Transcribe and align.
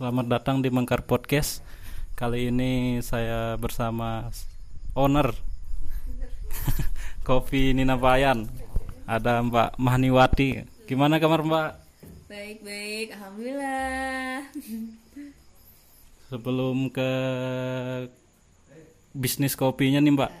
Selamat 0.00 0.32
datang 0.32 0.64
di 0.64 0.72
Mengkar 0.72 1.04
Podcast. 1.04 1.60
Kali 2.16 2.48
ini 2.48 3.04
saya 3.04 3.52
bersama 3.60 4.32
owner 4.96 5.28
Kopi 7.28 7.76
Nina 7.76 8.00
Bayan. 8.00 8.48
Ada 9.04 9.44
Mbak 9.44 9.76
Mahniwati. 9.76 10.64
Gimana 10.88 11.20
kabar 11.20 11.44
Mbak? 11.44 11.70
Baik 12.32 12.64
baik, 12.64 13.12
alhamdulillah. 13.12 14.48
Sebelum 16.32 16.88
ke 16.88 17.10
bisnis 19.12 19.52
kopinya 19.52 20.00
nih 20.00 20.16
Mbak. 20.16 20.32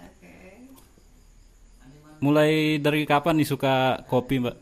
Mulai 2.24 2.80
dari 2.80 3.04
kapan 3.04 3.36
nih 3.36 3.48
suka 3.52 4.08
kopi 4.08 4.40
Mbak? 4.40 4.56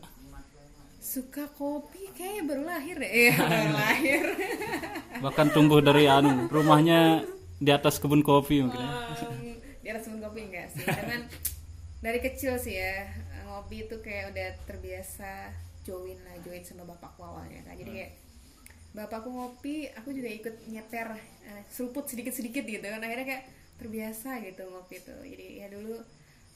Suka 0.99 1.47
kopi 1.55 2.11
kayak 2.19 2.51
baru 2.51 2.67
lahir 2.67 2.99
deh. 2.99 3.07
Iya, 3.07 3.35
baru 3.47 3.71
lahir. 3.71 4.23
Bahkan 5.19 5.47
tumbuh 5.51 5.83
dari 5.83 6.07
anu 6.07 6.47
rumahnya 6.47 7.23
di 7.59 7.71
atas 7.75 7.99
kebun 7.99 8.23
kopi 8.23 8.63
mungkin. 8.63 8.79
ya. 8.79 8.91
Um, 9.27 9.59
di 9.83 9.87
atas 9.91 10.07
kebun 10.07 10.21
kopi 10.23 10.39
enggak 10.47 10.67
sih, 10.71 10.83
cuman 10.87 11.21
dari 11.99 12.19
kecil 12.23 12.55
sih 12.55 12.79
ya 12.79 13.11
ngopi 13.43 13.83
itu 13.89 13.99
kayak 13.99 14.31
udah 14.31 14.49
terbiasa 14.63 15.51
join 15.83 16.15
lah, 16.23 16.39
join 16.45 16.63
sama 16.63 16.87
bapakku 16.87 17.19
awalnya 17.19 17.59
kan. 17.67 17.75
Jadi 17.75 17.91
kayak 17.91 18.11
bapakku 18.95 19.29
ngopi, 19.29 19.91
aku 19.91 20.15
juga 20.15 20.29
ikut 20.31 20.55
nyeter 20.71 21.19
eh, 21.45 21.63
seruput 21.67 22.07
sedikit-sedikit 22.07 22.63
gitu 22.63 22.85
kan. 22.87 23.03
Akhirnya 23.03 23.27
kayak 23.27 23.43
terbiasa 23.75 24.39
gitu 24.43 24.63
ngopi 24.71 25.03
tuh. 25.03 25.19
Jadi 25.27 25.59
ya 25.59 25.67
dulu 25.67 25.99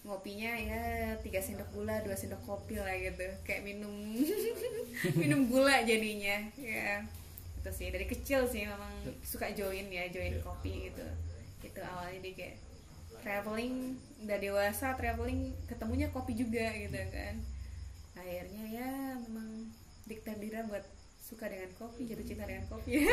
ngopinya 0.04 0.52
ya 0.60 0.84
tiga 1.24 1.40
sendok 1.40 1.72
gula 1.72 2.04
dua 2.04 2.12
sendok 2.12 2.44
kopi 2.44 2.76
lah 2.76 2.92
gitu 3.00 3.24
kayak 3.48 3.64
minum 3.64 4.20
minum 5.22 5.48
gula 5.48 5.80
jadinya 5.88 6.44
ya 6.60 7.08
itu 7.64 7.72
sih 7.72 7.88
dari 7.96 8.04
kecil 8.04 8.44
sih 8.52 8.68
memang 8.68 8.92
suka 9.24 9.48
join 9.56 9.88
ya 9.88 10.12
join 10.12 10.36
kopi 10.44 10.92
gitu 10.92 11.08
itu 11.64 11.80
awalnya 11.80 12.20
di 12.20 12.32
kayak 12.36 12.60
traveling 13.24 13.96
udah 14.28 14.38
dewasa 14.44 15.00
traveling 15.00 15.56
ketemunya 15.72 16.12
kopi 16.12 16.36
juga 16.36 16.76
gitu 16.76 17.00
kan 17.08 17.40
akhirnya 18.20 18.64
ya 18.68 18.92
memang 19.24 19.72
diktadira 20.04 20.68
buat 20.68 20.84
suka 21.24 21.48
dengan 21.48 21.72
kopi 21.80 22.04
jatuh 22.04 22.28
cinta 22.28 22.44
dengan 22.44 22.68
kopi 22.68 23.08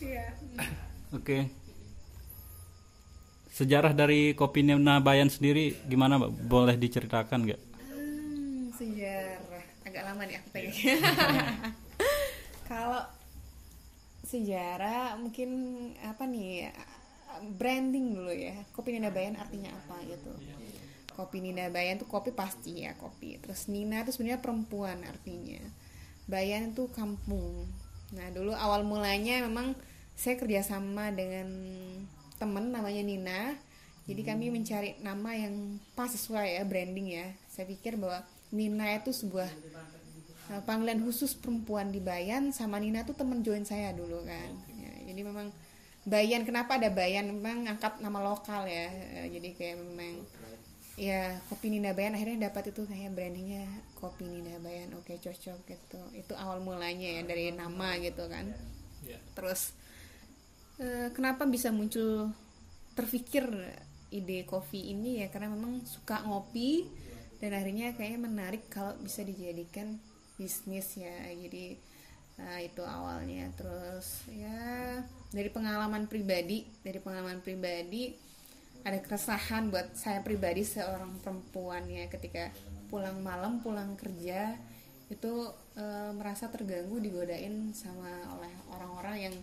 Iya. 0.00 0.32
Oke. 1.16 1.52
Sejarah 3.52 3.92
dari 3.92 4.32
kopi 4.32 4.64
Nina 4.64 4.96
Bayan 5.04 5.28
sendiri 5.28 5.76
gimana 5.84 6.16
Mbak? 6.16 6.30
Boleh 6.48 6.76
diceritakan 6.80 7.44
nggak? 7.44 7.60
Hmm, 7.76 8.72
sejarah 8.72 9.64
agak 9.84 10.02
lama 10.08 10.22
nih 10.24 10.40
aku 10.40 10.48
pengen. 10.56 10.72
Kalau 12.70 13.02
sejarah 14.22 15.18
mungkin 15.18 15.50
apa 16.06 16.22
nih 16.22 16.70
branding 17.58 18.14
dulu 18.14 18.30
ya. 18.30 18.54
Kopi 18.70 18.94
Nina 18.94 19.10
Bayan 19.10 19.34
artinya 19.34 19.74
apa 19.74 19.98
gitu. 20.06 20.30
Kopi 21.18 21.42
Nina 21.42 21.66
Bayan 21.66 21.98
tuh 21.98 22.06
kopi 22.06 22.30
pasti 22.30 22.86
ya 22.86 22.94
kopi. 22.94 23.42
Terus 23.42 23.66
Nina 23.66 24.06
itu 24.06 24.14
sebenarnya 24.14 24.38
perempuan 24.38 25.02
artinya. 25.02 25.58
Bayan 26.30 26.70
itu 26.70 26.86
kampung. 26.94 27.66
Nah 28.14 28.30
dulu 28.30 28.54
awal 28.54 28.86
mulanya 28.86 29.42
memang 29.50 29.74
saya 30.14 30.38
kerjasama 30.38 31.10
dengan 31.10 31.50
temen 32.38 32.70
namanya 32.70 33.02
Nina. 33.02 33.40
Jadi 34.06 34.22
kami 34.22 34.54
mencari 34.54 34.94
nama 35.02 35.34
yang 35.34 35.74
pas 35.98 36.06
sesuai 36.06 36.54
ya 36.54 36.62
branding 36.62 37.18
ya. 37.18 37.26
Saya 37.50 37.66
pikir 37.66 37.98
bahwa 37.98 38.22
Nina 38.54 38.94
itu 38.94 39.10
sebuah 39.10 39.50
uh, 40.50 40.62
panggilan 40.66 41.00
khusus 41.06 41.32
perempuan 41.38 41.94
di 41.94 42.02
Bayan 42.02 42.50
sama 42.50 42.82
Nina 42.82 43.06
tuh 43.06 43.14
temen 43.14 43.40
join 43.46 43.62
saya 43.62 43.94
dulu 43.94 44.26
kan. 44.26 44.50
Ya, 44.74 44.92
jadi 45.10 45.22
memang 45.22 45.54
Bayan 46.08 46.48
kenapa 46.48 46.80
ada 46.80 46.88
Bayan? 46.88 47.28
Memang 47.28 47.68
angkat 47.68 48.00
nama 48.00 48.24
lokal 48.24 48.64
ya. 48.64 48.88
Eh, 49.20 49.28
Jadi 49.36 49.52
kayak 49.52 49.76
memang 49.84 50.24
ya 50.96 51.36
kopi 51.52 51.68
Nina 51.68 51.92
Bayan. 51.92 52.16
Akhirnya 52.16 52.48
dapat 52.48 52.72
itu 52.72 52.88
kayak 52.88 53.12
brandingnya 53.12 53.68
kopi 54.00 54.24
Nina 54.24 54.56
Bayan. 54.64 54.96
Oke 54.96 55.20
cocok 55.20 55.60
gitu. 55.68 56.00
Itu 56.16 56.32
awal 56.40 56.64
mulanya 56.64 57.20
ya 57.20 57.22
dari 57.28 57.52
nama 57.52 58.00
gitu 58.00 58.24
kan. 58.32 58.48
Terus 59.36 59.76
eh, 60.80 61.12
kenapa 61.12 61.44
bisa 61.44 61.68
muncul 61.68 62.32
terfikir 62.96 63.44
ide 64.08 64.48
kopi 64.48 64.96
ini 64.96 65.20
ya? 65.20 65.28
Karena 65.28 65.52
memang 65.52 65.84
suka 65.84 66.24
ngopi 66.24 66.88
dan 67.44 67.60
akhirnya 67.60 67.92
kayaknya 67.92 68.20
menarik 68.24 68.72
kalau 68.72 68.96
bisa 69.04 69.20
dijadikan 69.20 70.00
bisnis 70.40 70.96
ya 70.96 71.12
jadi 71.36 71.76
nah, 72.40 72.56
itu 72.64 72.80
awalnya. 72.80 73.52
Terus 73.52 74.24
ya 74.32 75.04
dari 75.28 75.52
pengalaman 75.52 76.08
pribadi 76.08 76.64
dari 76.80 76.96
pengalaman 76.96 77.44
pribadi 77.44 78.16
ada 78.80 78.96
keresahan 78.96 79.68
buat 79.68 79.92
saya 79.92 80.24
pribadi 80.24 80.64
seorang 80.64 81.20
perempuan 81.20 81.84
ya. 81.84 82.08
Ketika 82.08 82.48
pulang 82.88 83.20
malam 83.20 83.60
pulang 83.60 84.00
kerja 84.00 84.56
itu 85.12 85.32
eh, 85.76 86.10
merasa 86.16 86.48
terganggu 86.48 86.96
digodain 86.96 87.76
sama 87.76 88.08
oleh 88.40 88.52
orang-orang 88.72 89.16
yang 89.28 89.36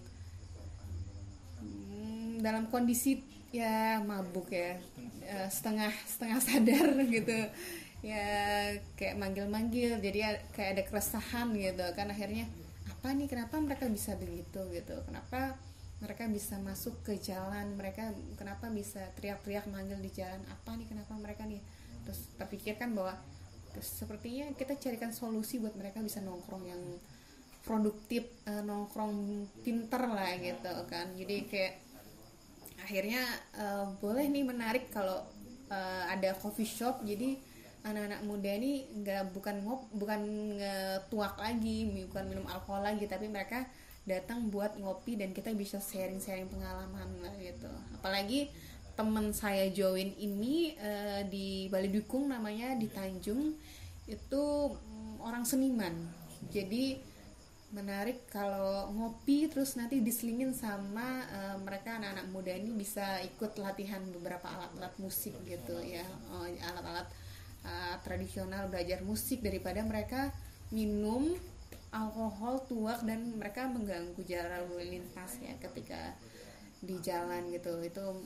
mm, 1.62 2.42
dalam 2.42 2.66
kondisi 2.74 3.22
ya 3.54 4.02
mabuk 4.02 4.50
ya. 4.50 4.82
Eh, 5.28 5.50
setengah 5.54 5.94
setengah 6.10 6.40
sadar 6.42 6.88
gitu 7.22 7.38
ya 8.06 8.24
kayak 8.98 9.16
manggil-manggil 9.22 9.98
jadi 10.00 10.20
a- 10.34 10.44
kayak 10.56 10.70
ada 10.80 10.84
keresahan 10.90 11.48
gitu. 11.58 11.86
Kan 11.98 12.08
akhirnya 12.14 12.46
apa 12.88 13.08
nih 13.18 13.28
kenapa 13.32 13.56
mereka 13.60 13.86
bisa 13.90 14.16
begitu? 14.18 14.60
gitu. 14.74 14.96
Kenapa 15.08 15.58
mereka 16.04 16.24
bisa 16.30 16.56
masuk 16.62 17.02
ke 17.06 17.18
jalan? 17.18 17.74
Mereka 17.80 18.14
kenapa 18.40 18.70
bisa 18.70 19.02
teriak-teriak 19.18 19.66
manggil 19.74 19.98
di 20.02 20.12
jalan? 20.14 20.42
Apa 20.50 20.78
nih 20.78 20.88
kenapa 20.90 21.14
mereka 21.18 21.44
nih? 21.46 21.62
Terus 22.06 22.20
terpikirkan 22.40 22.94
bahwa 22.98 23.18
terus 23.74 23.90
sepertinya 23.94 24.50
kita 24.58 24.74
carikan 24.80 25.12
solusi 25.14 25.60
buat 25.62 25.76
mereka 25.78 26.02
bisa 26.02 26.22
nongkrong 26.24 26.66
yang 26.66 26.82
produktif 27.68 28.24
eh, 28.48 28.64
nongkrong 28.64 29.46
pinter 29.66 30.04
lah 30.08 30.32
gitu 30.40 30.72
kan. 30.90 31.08
Jadi 31.18 31.36
kayak 31.52 31.74
akhirnya 32.84 33.22
eh, 33.58 33.86
boleh 34.02 34.26
nih 34.34 34.44
menarik 34.52 34.86
kalau 34.94 35.20
eh, 35.72 36.04
ada 36.14 36.30
coffee 36.38 36.68
shop. 36.68 37.04
Jadi 37.04 37.38
anak-anak 37.88 38.22
muda 38.28 38.52
ini 38.52 38.84
nggak 39.02 39.32
bukan 39.32 39.64
ngop 39.64 39.82
bukan 39.96 40.20
ngetuak 40.60 41.40
lagi 41.40 41.88
bukan 42.08 42.26
minum 42.28 42.46
alkohol 42.52 42.84
lagi 42.84 43.08
tapi 43.08 43.32
mereka 43.32 43.64
datang 44.08 44.48
buat 44.48 44.80
ngopi 44.80 45.20
dan 45.20 45.36
kita 45.36 45.52
bisa 45.52 45.84
sharing-sharing 45.84 46.48
pengalaman 46.48 47.12
lah 47.20 47.36
gitu. 47.44 47.68
Apalagi 48.00 48.48
teman 48.96 49.36
saya 49.36 49.68
join 49.70 50.16
ini 50.16 50.74
eh, 50.80 51.22
di 51.28 51.68
Bali 51.68 51.92
Dukung 51.92 52.32
namanya 52.32 52.74
di 52.80 52.88
Tanjung 52.88 53.54
itu 54.08 54.44
mm, 54.72 55.20
orang 55.22 55.44
seniman. 55.44 55.94
Jadi 56.48 57.04
menarik 57.68 58.32
kalau 58.32 58.96
ngopi 58.96 59.52
terus 59.52 59.76
nanti 59.76 60.00
diselingin 60.00 60.56
sama 60.56 61.28
eh, 61.28 61.58
mereka 61.60 62.00
anak-anak 62.00 62.32
muda 62.32 62.56
ini 62.56 62.72
bisa 62.80 63.20
ikut 63.28 63.60
latihan 63.60 64.00
beberapa 64.16 64.48
alat-alat 64.48 64.96
musik 65.04 65.36
gitu 65.44 65.84
ya. 65.84 66.08
Oh, 66.32 66.48
eh, 67.68 67.96
tradisional 68.02 68.72
belajar 68.72 69.04
musik 69.04 69.44
daripada 69.44 69.84
mereka 69.84 70.32
minum 70.72 71.36
alkohol 71.92 72.64
tuak 72.68 73.04
dan 73.04 73.36
mereka 73.40 73.68
mengganggu 73.68 74.20
jalan 74.28 74.68
lalu 74.68 75.00
lintas 75.00 75.40
ya 75.44 75.56
ketika 75.60 76.16
di 76.80 76.96
jalan 77.04 77.52
gitu. 77.52 77.76
Itu 77.84 78.24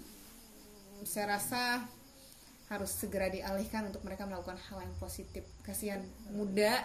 saya 1.02 1.38
rasa 1.38 1.82
harus 2.72 2.92
segera 2.94 3.28
dialihkan 3.28 3.90
untuk 3.90 4.06
mereka 4.06 4.30
melakukan 4.30 4.58
hal 4.70 4.86
yang 4.86 4.96
positif. 5.02 5.44
Kasihan 5.66 6.02
muda 6.32 6.82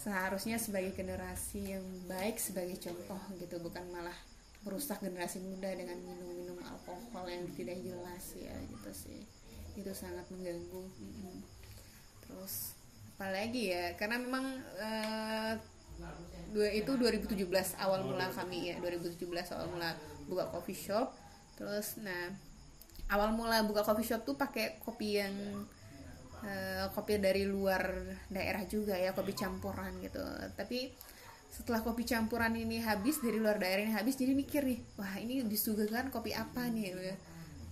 seharusnya 0.00 0.56
sebagai 0.56 0.96
generasi 0.96 1.76
yang 1.76 1.84
baik 2.08 2.40
sebagai 2.40 2.80
contoh 2.80 3.20
gitu 3.36 3.60
bukan 3.60 3.84
malah 3.92 4.16
merusak 4.64 5.00
generasi 5.04 5.44
muda 5.44 5.72
dengan 5.76 6.00
minum-minum 6.00 6.56
alkohol 6.64 7.28
yang 7.28 7.44
tidak 7.52 7.76
jelas 7.84 8.24
ya 8.32 8.56
gitu 8.64 8.90
sih 8.92 9.20
itu 9.76 9.92
sangat 9.94 10.26
mengganggu. 10.30 10.82
Mm-mm. 10.98 11.38
terus 12.20 12.78
apalagi 13.18 13.74
ya 13.74 13.92
karena 13.98 14.16
memang 14.22 14.44
eh, 14.80 15.52
dua 16.56 16.68
itu 16.72 16.96
2017 16.96 17.36
awal 17.82 18.00
mula 18.06 18.32
kami 18.32 18.72
ya 18.72 18.76
2017 18.80 19.28
awal 19.52 19.66
mula 19.70 19.90
buka 20.24 20.48
coffee 20.48 20.78
shop. 20.78 21.12
Terus 21.60 22.00
nah 22.00 22.32
awal 23.12 23.34
mula 23.36 23.60
buka 23.66 23.84
coffee 23.84 24.08
shop 24.08 24.24
tuh 24.24 24.38
pakai 24.40 24.80
kopi 24.80 25.20
yang 25.20 25.34
eh, 26.46 26.86
kopi 26.96 27.20
dari 27.20 27.44
luar 27.44 27.82
daerah 28.32 28.64
juga 28.64 28.96
ya 28.96 29.12
kopi 29.12 29.36
campuran 29.36 30.00
gitu. 30.00 30.22
Tapi 30.56 30.88
setelah 31.50 31.82
kopi 31.82 32.06
campuran 32.06 32.54
ini 32.54 32.78
habis 32.78 33.18
dari 33.18 33.36
luar 33.36 33.58
daerah 33.58 33.82
ini 33.82 33.92
habis 33.92 34.14
jadi 34.14 34.38
mikir 34.38 34.62
nih 34.62 34.80
wah 34.94 35.18
ini 35.18 35.42
disuguhkan 35.42 36.08
kopi 36.14 36.30
apa 36.30 36.70
nih 36.70 36.94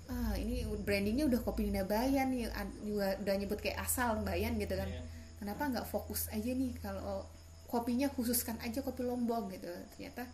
ah 0.08 0.32
ini 0.40 0.64
brandingnya 0.64 1.28
udah 1.28 1.40
kopi 1.44 1.68
Nina 1.68 1.84
Bayan 1.84 2.32
nih 2.32 2.48
juga 2.80 3.12
udah 3.20 3.34
nyebut 3.36 3.60
kayak 3.60 3.84
asal 3.84 4.24
Bayan 4.24 4.56
gitu 4.56 4.74
kan. 4.74 4.88
Kenapa 5.38 5.68
nggak 5.68 5.86
fokus 5.86 6.32
aja 6.32 6.50
nih 6.50 6.72
kalau 6.80 7.22
kopinya 7.68 8.08
khususkan 8.08 8.56
aja 8.64 8.80
kopi 8.80 9.04
lombok 9.04 9.52
gitu. 9.52 9.68
Ternyata 9.94 10.24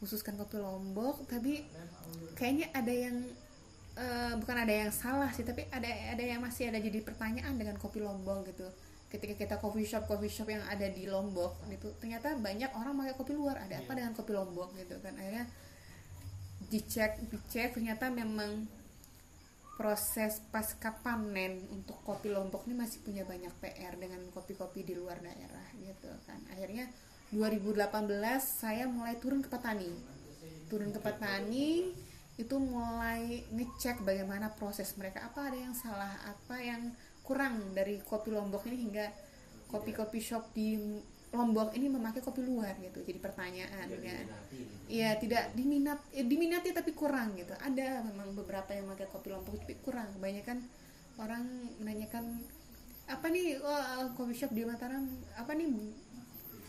khususkan 0.00 0.40
kopi 0.40 0.56
lombok 0.56 1.28
tapi 1.28 1.68
kayaknya 2.32 2.72
ada 2.72 2.88
yang 2.88 3.16
uh, 3.98 4.32
bukan 4.40 4.56
ada 4.64 4.74
yang 4.86 4.90
salah 4.94 5.28
sih 5.36 5.44
tapi 5.44 5.68
ada 5.68 5.86
ada 5.86 6.24
yang 6.24 6.40
masih 6.40 6.72
ada 6.72 6.80
jadi 6.80 7.04
pertanyaan 7.04 7.60
dengan 7.60 7.76
kopi 7.76 8.00
lombok 8.00 8.48
gitu. 8.48 8.64
Ketika 9.12 9.36
kita 9.36 9.54
coffee 9.60 9.84
shop 9.84 10.08
coffee 10.08 10.32
shop 10.32 10.48
yang 10.48 10.64
ada 10.64 10.88
di 10.88 11.04
lombok 11.04 11.60
itu 11.68 11.92
ternyata 12.00 12.32
banyak 12.40 12.72
orang 12.72 12.96
pakai 13.04 13.14
kopi 13.20 13.32
luar. 13.36 13.60
Ada 13.60 13.84
apa 13.84 13.92
dengan 13.92 14.16
kopi 14.16 14.32
lombok 14.32 14.72
gitu 14.80 14.96
kan? 15.04 15.12
Akhirnya 15.20 15.44
dicek 16.72 17.20
dicek 17.28 17.76
ternyata 17.76 18.08
memang 18.12 18.77
proses 19.78 20.42
pasca 20.50 20.90
panen 20.90 21.62
untuk 21.70 22.02
kopi 22.02 22.34
lombok 22.34 22.66
ini 22.66 22.74
masih 22.82 22.98
punya 23.06 23.22
banyak 23.22 23.54
PR 23.62 23.94
dengan 23.94 24.18
kopi-kopi 24.34 24.82
di 24.82 24.98
luar 24.98 25.22
daerah 25.22 25.70
gitu 25.78 26.10
kan. 26.26 26.42
Akhirnya 26.50 26.90
2018 27.30 27.86
saya 28.42 28.90
mulai 28.90 29.14
turun 29.22 29.38
ke 29.38 29.46
petani. 29.46 29.94
Turun 30.66 30.90
ke 30.90 30.98
petani 30.98 31.94
itu 32.34 32.56
mulai 32.58 33.46
ngecek 33.54 34.02
bagaimana 34.02 34.50
proses 34.50 34.98
mereka. 34.98 35.30
Apa 35.30 35.46
ada 35.46 35.58
yang 35.62 35.78
salah 35.78 36.10
apa 36.26 36.58
yang 36.58 36.90
kurang 37.22 37.70
dari 37.70 38.02
kopi 38.02 38.34
lombok 38.34 38.66
ini 38.66 38.90
hingga 38.90 39.06
kopi-kopi 39.70 40.18
shop 40.18 40.50
di 40.58 40.74
Lombok 41.28 41.76
ini 41.76 41.92
memakai 41.92 42.24
kopi 42.24 42.40
luar 42.40 42.72
gitu 42.80 43.04
jadi 43.04 43.20
pertanyaan 43.20 43.84
kan. 44.00 44.26
iya 44.88 45.12
tidak 45.20 45.52
diminat 45.52 46.00
ya, 46.08 46.24
diminati 46.24 46.72
tapi 46.72 46.96
kurang 46.96 47.36
gitu. 47.36 47.52
Ada 47.52 48.00
memang 48.00 48.32
beberapa 48.32 48.72
yang 48.72 48.88
memakai 48.88 49.12
kopi 49.12 49.28
Lombok 49.28 49.60
tapi 49.60 49.76
kurang. 49.84 50.08
Kebanyakan 50.16 50.64
orang 51.20 51.44
menanyakan 51.84 52.24
apa 53.08 53.26
nih 53.28 53.60
oh, 53.60 54.08
kopi 54.16 54.32
shop 54.32 54.56
di 54.56 54.64
Mataram? 54.64 55.04
Apa 55.36 55.52
nih 55.52 55.68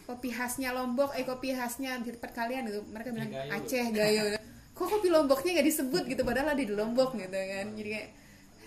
kopi 0.03 0.27
khasnya 0.27 0.75
Lombok? 0.75 1.15
Eh 1.15 1.23
kopi 1.23 1.55
khasnya 1.55 2.03
di 2.03 2.11
tempat 2.11 2.35
kalian? 2.35 2.67
Gitu. 2.67 2.83
Mereka 2.91 3.15
bilang 3.15 3.31
Aceh 3.31 3.85
Gayo. 3.95 4.35
Kok 4.75 4.87
kopi 4.99 5.07
Lomboknya 5.07 5.59
nggak 5.59 5.67
disebut 5.71 6.03
gitu? 6.03 6.27
Padahal 6.27 6.51
ada 6.51 6.59
di 6.59 6.75
Lombok 6.75 7.15
gitu 7.15 7.31
kan. 7.31 7.67
Jadi 7.79 7.89
kayak 7.95 8.09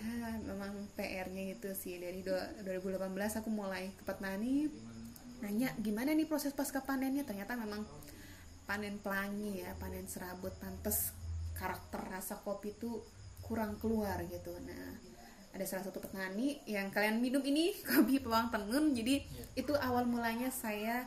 ah, 0.01 0.37
memang 0.41 0.73
PR-nya 0.97 1.53
itu 1.53 1.69
sih. 1.77 2.01
Dari 2.01 2.25
2018 2.25 3.13
aku 3.13 3.49
mulai 3.53 3.93
ke 3.93 4.01
petani 4.01 4.73
nanya 5.43 5.75
gimana 5.83 6.15
nih 6.15 6.23
proses 6.23 6.55
pasca 6.55 6.79
panennya 6.79 7.27
ternyata 7.27 7.59
memang 7.59 7.83
panen 8.63 8.95
pelangi 9.03 9.59
ya 9.59 9.75
panen 9.75 10.07
serabut 10.07 10.55
pantes 10.55 11.11
karakter 11.59 11.99
rasa 12.07 12.39
kopi 12.39 12.71
itu 12.71 13.03
kurang 13.43 13.75
keluar 13.75 14.23
gitu 14.31 14.55
nah 14.63 14.95
ada 15.53 15.65
salah 15.69 15.85
satu 15.85 16.01
petani 16.01 16.57
yang 16.65 16.89
kalian 16.89 17.19
minum 17.19 17.43
ini 17.43 17.75
kopi 17.91 18.23
peluang 18.23 18.49
tenun 18.49 18.95
jadi 18.95 19.19
yeah. 19.21 19.59
itu 19.59 19.73
awal 19.75 20.07
mulanya 20.07 20.49
saya 20.49 21.05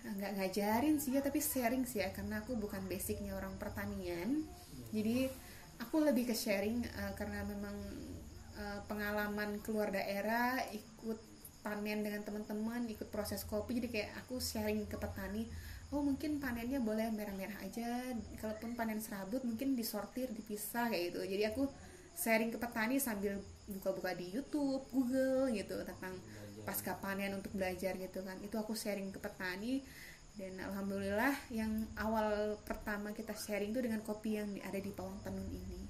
nggak 0.00 0.32
ngajarin 0.36 0.96
sih 0.96 1.16
ya 1.16 1.20
tapi 1.20 1.44
sharing 1.44 1.84
sih 1.84 2.00
ya 2.00 2.08
karena 2.12 2.40
aku 2.40 2.56
bukan 2.56 2.84
basicnya 2.88 3.36
orang 3.36 3.56
pertanian 3.56 4.44
yeah. 4.44 4.88
jadi 4.92 5.18
aku 5.80 6.04
lebih 6.04 6.28
ke 6.28 6.36
sharing 6.36 6.84
uh, 6.84 7.12
karena 7.16 7.40
memang 7.48 7.76
uh, 8.60 8.80
pengalaman 8.84 9.64
keluar 9.64 9.88
daerah 9.88 10.60
ikut 10.70 11.29
panen 11.60 12.04
dengan 12.04 12.24
teman-teman 12.24 12.88
ikut 12.88 13.08
proses 13.12 13.44
kopi. 13.44 13.78
Jadi 13.80 13.88
kayak 13.88 14.10
aku 14.24 14.40
sharing 14.40 14.84
ke 14.88 14.96
petani 14.96 15.48
oh 15.90 16.06
mungkin 16.06 16.38
panennya 16.38 16.78
boleh 16.78 17.10
merah-merah 17.10 17.58
aja. 17.66 18.14
Kalaupun 18.38 18.78
panen 18.78 19.02
serabut 19.02 19.42
mungkin 19.42 19.74
disortir 19.74 20.30
dipisah 20.30 20.90
kayak 20.90 21.14
gitu. 21.14 21.20
Jadi 21.26 21.44
aku 21.50 21.62
sharing 22.14 22.54
ke 22.54 22.58
petani 22.58 23.02
sambil 23.02 23.38
buka-buka 23.66 24.14
di 24.14 24.30
YouTube 24.30 24.86
Google 24.90 25.50
gitu 25.54 25.82
tentang 25.82 26.14
pasca 26.62 26.94
panen 26.98 27.34
untuk 27.34 27.50
belajar 27.54 27.98
gitu 27.98 28.22
kan. 28.22 28.38
Itu 28.42 28.58
aku 28.62 28.78
sharing 28.78 29.10
ke 29.10 29.18
petani. 29.18 29.82
Dan 30.30 30.56
alhamdulillah 30.62 31.34
yang 31.50 31.90
awal 31.98 32.54
pertama 32.62 33.10
kita 33.10 33.34
sharing 33.34 33.74
itu 33.74 33.82
dengan 33.82 34.00
kopi 34.00 34.38
yang 34.38 34.48
ada 34.62 34.78
di 34.78 34.94
Pawang 34.94 35.18
Tenun 35.26 35.50
ini. 35.50 35.84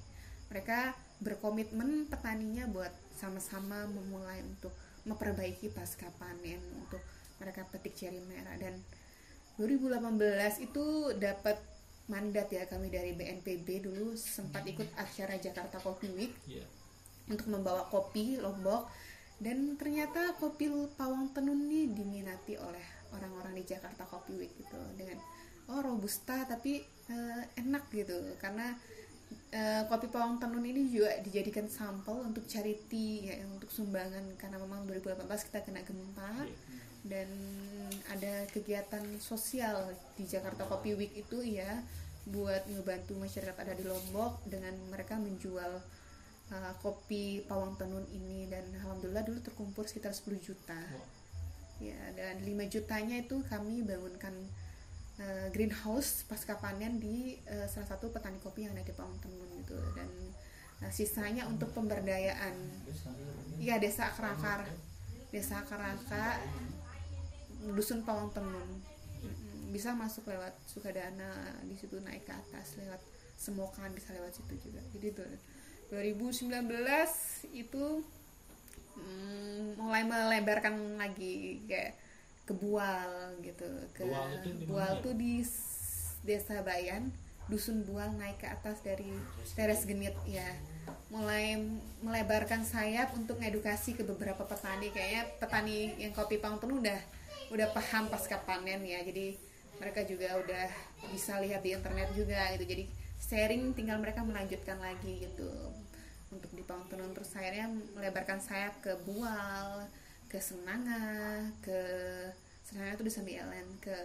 Mereka 0.49 0.97
berkomitmen 1.21 2.09
petaninya 2.09 2.65
buat 2.67 2.91
sama-sama 3.15 3.85
memulai 3.85 4.41
untuk 4.41 4.73
memperbaiki 5.05 5.73
pasca 5.73 6.09
panen 6.21 6.61
untuk 6.77 7.01
mereka 7.41 7.65
petik 7.69 7.97
ceri 7.97 8.21
merah. 8.21 8.53
Dan 8.57 8.77
2018 9.57 10.67
itu 10.67 10.85
dapat 11.17 11.57
mandat 12.09 12.51
ya 12.51 12.67
kami 12.67 12.91
dari 12.91 13.15
BNPB 13.15 13.87
dulu 13.87 14.13
sempat 14.17 14.67
ikut 14.67 14.89
acara 14.99 15.37
Jakarta 15.39 15.79
Coffee 15.79 16.11
Week 16.11 16.33
yeah. 16.49 16.67
untuk 17.29 17.49
membawa 17.49 17.87
kopi 17.89 18.37
Lombok. 18.37 18.89
Dan 19.41 19.73
ternyata 19.73 20.37
kopi 20.37 20.69
Pawang 20.93 21.33
Tenun 21.33 21.65
ini 21.65 21.89
diminati 21.89 22.53
oleh 22.61 23.09
orang-orang 23.17 23.57
di 23.57 23.63
Jakarta 23.65 24.05
Coffee 24.05 24.37
Week 24.37 24.53
gitu. 24.53 24.77
Dengan 24.93 25.17
oh 25.73 25.81
robusta 25.81 26.45
tapi 26.45 26.85
uh, 27.09 27.43
enak 27.57 27.89
gitu. 27.89 28.37
Karena 28.37 28.77
uh, 29.51 29.83
kopi 29.87 30.07
pawang 30.07 30.39
tenun 30.39 30.63
ini 30.63 30.87
juga 30.87 31.11
dijadikan 31.23 31.67
sampel 31.67 32.23
untuk 32.23 32.47
charity 32.47 33.31
ya 33.31 33.35
untuk 33.51 33.71
sumbangan 33.71 34.23
karena 34.39 34.57
memang 34.59 34.87
2018 34.87 35.47
kita 35.51 35.59
kena 35.63 35.83
gempa 35.83 36.47
iya. 36.47 36.57
dan 37.07 37.29
ada 38.11 38.33
kegiatan 38.51 39.03
sosial 39.19 39.91
di 40.15 40.27
Jakarta 40.27 40.67
Kopi 40.67 40.95
Week 40.95 41.13
itu 41.15 41.43
ya 41.43 41.83
buat 42.29 42.63
ngebantu 42.69 43.17
masyarakat 43.17 43.55
ada 43.57 43.73
di 43.73 43.85
Lombok 43.87 44.45
dengan 44.45 44.77
mereka 44.93 45.17
menjual 45.17 45.81
uh, 46.53 46.73
kopi 46.85 47.41
pawang 47.49 47.73
tenun 47.81 48.05
ini 48.13 48.45
dan 48.45 48.61
alhamdulillah 48.77 49.25
dulu 49.25 49.39
terkumpul 49.41 49.83
sekitar 49.89 50.13
10 50.13 50.37
juta. 50.37 50.77
Ya, 51.81 51.97
dan 52.13 52.45
5 52.45 52.53
jutanya 52.69 53.17
itu 53.17 53.41
kami 53.49 53.81
bangunkan 53.81 54.37
uh, 55.19 55.47
greenhouse 55.51 56.23
pasca 56.29 56.55
panen 56.55 57.01
di 57.01 57.35
uh, 57.49 57.67
salah 57.67 57.89
satu 57.91 58.13
petani 58.13 58.39
kopi 58.39 58.69
yang 58.69 58.77
ada 58.77 58.85
di 58.85 58.95
Pawang 58.95 59.17
Tenun 59.19 59.49
gitu. 59.59 59.75
Dan 59.97 60.09
uh, 60.85 60.91
sisanya 60.93 61.49
untuk 61.49 61.73
pemberdayaan. 61.75 62.55
Iya 63.59 63.81
desa 63.81 64.07
Kerakar 64.15 64.69
desa 65.31 65.63
Keraka 65.63 66.39
dusun 67.75 68.03
Pawang 68.03 68.31
Tenun 68.35 68.69
bisa 69.71 69.95
masuk 69.95 70.27
lewat 70.27 70.51
Sukadana 70.67 71.55
di 71.63 71.79
situ 71.79 71.95
naik 72.03 72.27
ke 72.27 72.35
atas 72.35 72.75
lewat 72.75 72.99
Semokan 73.39 73.89
bisa 73.97 74.13
lewat 74.13 74.37
situ 74.37 74.69
juga. 74.69 74.83
Jadi 74.93 75.17
tuh 75.17 75.25
2019 75.89 76.61
itu 77.57 77.83
mm, 78.95 79.81
mulai 79.81 80.05
melebarkan 80.05 81.01
lagi 81.01 81.63
kayak 81.65 81.97
ke 82.45 82.53
Bual 82.53 83.37
gitu 83.45 83.67
ke 83.93 84.05
Bual, 84.67 84.99
tuh 85.01 85.13
di 85.15 85.45
desa 86.25 86.61
Bayan 86.61 87.09
dusun 87.49 87.83
Bual 87.83 88.15
naik 88.15 88.39
ke 88.39 88.47
atas 88.47 88.79
dari 88.79 89.11
teres 89.57 89.83
genit 89.83 90.15
ya. 90.23 90.47
Mulai 91.11 91.59
melebarkan 91.99 92.63
sayap 92.63 93.11
untuk 93.19 93.43
edukasi 93.43 93.91
ke 93.91 94.07
beberapa 94.07 94.47
petani 94.47 94.87
kayaknya 94.95 95.27
petani 95.37 95.91
yang 95.99 96.15
kopi 96.15 96.39
pang 96.39 96.55
penuh 96.57 96.79
udah 96.79 97.01
udah 97.51 97.67
paham 97.75 98.07
pasca 98.07 98.39
panen 98.47 98.79
ya 98.87 99.03
jadi 99.03 99.35
mereka 99.75 100.07
juga 100.07 100.39
udah 100.39 100.67
bisa 101.11 101.35
lihat 101.43 101.59
di 101.59 101.75
internet 101.75 102.15
juga 102.15 102.47
gitu 102.55 102.63
jadi 102.63 102.83
sharing 103.19 103.75
tinggal 103.75 103.99
mereka 103.99 104.23
melanjutkan 104.23 104.79
lagi 104.79 105.27
gitu 105.27 105.51
untuk 106.31 106.51
di 106.55 106.63
Pawang 106.63 106.87
Tenun 106.87 107.11
terus 107.11 107.35
akhirnya 107.35 107.67
melebarkan 107.91 108.39
sayap 108.39 108.79
ke 108.79 108.95
Bual 109.03 109.83
ke 110.31 110.39
Senanga 110.39 111.43
ke 111.59 111.79
Senanga 112.63 112.95
itu 112.95 113.03
di 113.03 113.11
Sambielen 113.11 113.67
ke 113.83 113.97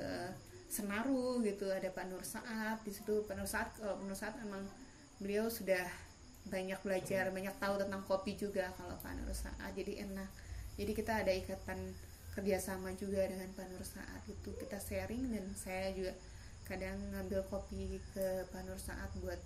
Senaru 0.66 1.38
gitu 1.46 1.70
ada 1.70 1.86
Pak 1.94 2.10
Nur 2.10 2.26
Saat 2.26 2.82
di 2.82 2.90
situ 2.90 3.22
Pak 3.30 3.38
Nur 3.38 3.46
Saat 3.46 3.78
kalau 3.78 3.94
Pak 4.02 4.06
Nur 4.10 4.18
Saat 4.18 4.34
emang 4.42 4.66
beliau 5.22 5.46
sudah 5.46 5.86
banyak 6.50 6.78
belajar 6.82 7.30
banyak 7.30 7.54
tahu 7.62 7.78
tentang 7.78 8.02
kopi 8.06 8.34
juga 8.34 8.74
kalau 8.74 8.98
Pak 8.98 9.14
Nur 9.22 9.30
Saat 9.30 9.70
jadi 9.78 10.02
enak. 10.10 10.30
Jadi 10.76 10.92
kita 10.92 11.22
ada 11.22 11.32
ikatan 11.32 11.78
kerjasama 12.34 12.92
juga 12.98 13.22
dengan 13.30 13.46
Pak 13.54 13.66
Nur 13.70 13.86
Saat 13.86 14.22
itu 14.26 14.50
kita 14.58 14.82
sharing 14.82 15.30
dan 15.30 15.46
saya 15.54 15.94
juga 15.94 16.12
kadang 16.66 16.98
ngambil 17.14 17.46
kopi 17.46 18.02
ke 18.10 18.50
Pak 18.50 18.66
Nur 18.66 18.78
Saat 18.82 19.14
buat 19.22 19.38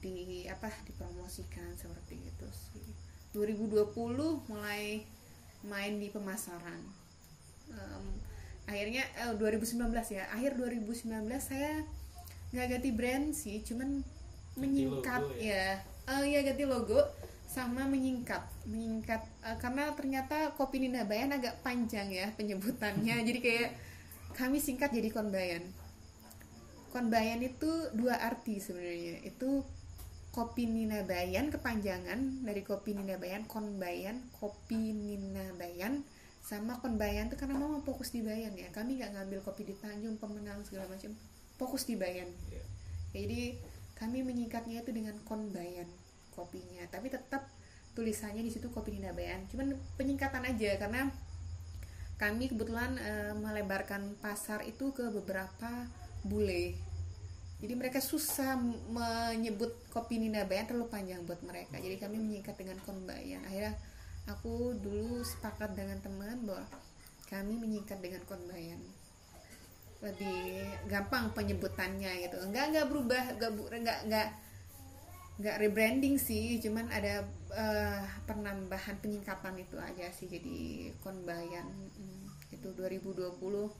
di 0.00 0.48
apa 0.48 0.72
dipromosikan 0.88 1.76
seperti 1.76 2.16
itu 2.16 2.48
sih. 2.72 2.88
2020 3.36 3.92
mulai 4.48 5.04
main 5.64 5.96
di 5.96 6.08
pemasaran. 6.12 6.80
Um, 7.72 8.04
akhirnya 8.68 9.04
eh, 9.20 9.34
2019 9.36 9.90
ya. 10.14 10.24
Akhir 10.32 10.56
2019 10.56 11.28
saya 11.40 11.84
nggak 12.54 12.66
ganti 12.70 12.90
brand 12.94 13.34
sih 13.34 13.58
cuman 13.66 14.06
menyingkat 14.54 15.22
logo, 15.26 15.40
ya? 15.42 15.80
ya. 15.80 15.82
Uh, 16.04 16.24
ya 16.28 16.40
ganti 16.44 16.64
logo 16.68 17.00
sama 17.48 17.86
menyingkat 17.86 18.44
menyingkat 18.68 19.24
uh, 19.46 19.56
karena 19.56 19.90
ternyata 19.94 20.52
kopi 20.58 20.82
Nina 20.84 21.06
Bayan 21.08 21.34
agak 21.34 21.60
panjang 21.64 22.08
ya 22.12 22.30
penyebutannya. 22.36 23.24
Jadi 23.24 23.38
kayak 23.40 23.70
kami 24.34 24.58
singkat 24.62 24.90
jadi 24.94 25.10
konbayan 25.10 25.64
konbayan 26.94 27.42
itu 27.42 27.90
dua 27.90 28.22
arti 28.22 28.62
sebenarnya. 28.62 29.26
Itu 29.26 29.66
kopi 30.34 30.66
Nina 30.66 31.06
Bayan 31.06 31.54
kepanjangan 31.54 32.42
dari 32.42 32.66
kopi 32.66 32.98
Nina 32.98 33.14
Bayan 33.22 33.46
konbayan 33.46 34.18
kopi 34.34 34.90
Nina 34.90 35.54
Bayan 35.54 36.02
sama 36.42 36.76
konbayan 36.82 37.30
tuh 37.30 37.38
karena 37.38 37.54
mama 37.54 37.78
fokus 37.86 38.10
di 38.10 38.20
Bayan 38.26 38.50
ya. 38.58 38.66
Kami 38.74 38.98
nggak 38.98 39.14
ngambil 39.14 39.38
kopi 39.46 39.62
di 39.62 39.78
Tanjung 39.78 40.18
pemenang 40.18 40.66
segala 40.66 40.90
macam 40.90 41.14
fokus 41.54 41.86
di 41.86 41.94
Bayan. 41.94 42.26
Iya. 42.50 42.64
jadi 43.14 43.62
kami 43.94 44.26
menyingkatnya 44.26 44.82
itu 44.82 44.90
dengan 44.90 45.14
konbayan 45.22 45.86
kopinya. 46.34 46.82
Tapi 46.90 47.14
tetap 47.14 47.46
tulisannya 47.94 48.42
di 48.42 48.50
situ 48.50 48.68
kopi 48.74 48.98
Nina 48.98 49.14
Bayan 49.14 49.46
cuman 49.46 49.78
penyingkatan 49.94 50.42
aja 50.42 50.74
karena 50.82 51.14
kami 52.18 52.50
kebetulan 52.50 52.98
eh, 52.98 53.34
melebarkan 53.38 54.18
pasar 54.18 54.66
itu 54.66 54.90
ke 54.90 55.14
beberapa 55.14 55.86
bule 56.26 56.74
jadi 57.64 57.80
mereka 57.80 57.96
susah 57.96 58.60
menyebut 58.92 59.72
kopi 59.88 60.20
Nina 60.20 60.44
Bayan 60.44 60.68
terlalu 60.68 60.92
panjang 60.92 61.24
buat 61.24 61.40
mereka. 61.40 61.80
Jadi 61.80 61.96
kami 61.96 62.20
menyingkat 62.20 62.60
dengan 62.60 62.76
konbayan 62.84 63.40
akhirnya 63.40 63.72
aku 64.28 64.76
dulu 64.76 65.24
sepakat 65.24 65.72
dengan 65.72 65.96
teman 66.04 66.44
bahwa 66.44 66.68
kami 67.24 67.56
menyingkat 67.56 68.04
dengan 68.04 68.20
konbayan 68.28 68.76
lebih 70.04 70.68
gampang 70.92 71.32
penyebutannya 71.32 72.28
gitu. 72.28 72.36
Enggak 72.44 72.68
enggak 72.68 72.86
berubah 72.92 73.24
enggak 73.32 73.50
enggak 73.56 73.98
enggak 74.04 74.28
enggak 75.40 75.56
rebranding 75.64 76.20
sih. 76.20 76.60
Cuman 76.60 76.92
ada 76.92 77.24
eh, 77.48 78.04
penambahan 78.28 79.00
penyingkatan 79.00 79.56
itu 79.56 79.80
aja 79.80 80.12
sih. 80.12 80.28
Jadi 80.28 80.92
konbayan 81.00 81.64
Mm, 81.96 82.28
itu 82.52 82.68
2020 82.76 83.72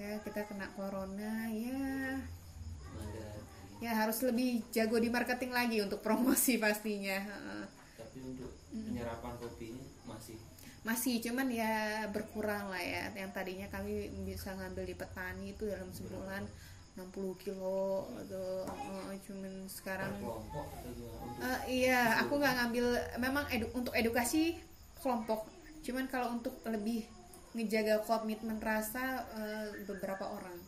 ya 0.00 0.16
kita 0.24 0.48
kena 0.48 0.72
corona 0.72 1.52
ya 1.52 2.16
ya 3.80 3.96
harus 3.96 4.20
lebih 4.20 4.60
jago 4.68 5.00
di 5.00 5.08
marketing 5.08 5.50
lagi 5.50 5.80
untuk 5.80 6.04
promosi 6.04 6.60
pastinya. 6.60 7.16
Tapi 7.96 8.18
untuk 8.20 8.52
penyerapan 8.68 9.32
kopinya 9.40 9.84
masih? 10.04 10.36
Masih 10.80 11.14
cuman 11.20 11.48
ya 11.48 12.04
berkurang 12.08 12.68
lah 12.68 12.80
ya. 12.80 13.08
Yang 13.14 13.30
tadinya 13.32 13.66
kami 13.68 13.92
bisa 14.24 14.52
ngambil 14.52 14.84
di 14.84 14.94
petani 14.94 15.46
itu 15.52 15.64
dalam 15.64 15.88
sebulan 15.90 16.44
60 16.98 17.08
kilo 17.40 18.04
atau 18.20 18.68
eh, 19.08 19.18
cuman 19.24 19.52
sekarang 19.64 20.12
Eh, 21.40 21.60
iya 21.84 22.20
aku 22.20 22.36
nggak 22.36 22.54
ngambil. 22.60 22.86
Memang 23.16 23.44
edu- 23.48 23.72
untuk 23.72 23.96
edukasi 23.96 24.60
kelompok. 25.00 25.48
Cuman 25.80 26.04
kalau 26.04 26.36
untuk 26.36 26.52
lebih 26.68 27.08
ngejaga 27.56 28.04
komitmen 28.04 28.60
rasa 28.60 29.24
eh, 29.32 29.68
beberapa 29.88 30.28
orang 30.28 30.60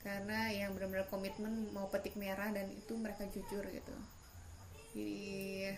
karena 0.00 0.48
yang 0.48 0.72
benar-benar 0.72 1.04
komitmen 1.12 1.68
mau 1.76 1.92
petik 1.92 2.16
merah 2.16 2.48
dan 2.52 2.72
itu 2.72 2.96
mereka 2.96 3.28
jujur 3.28 3.60
gitu. 3.68 3.94
Jadi 4.96 5.68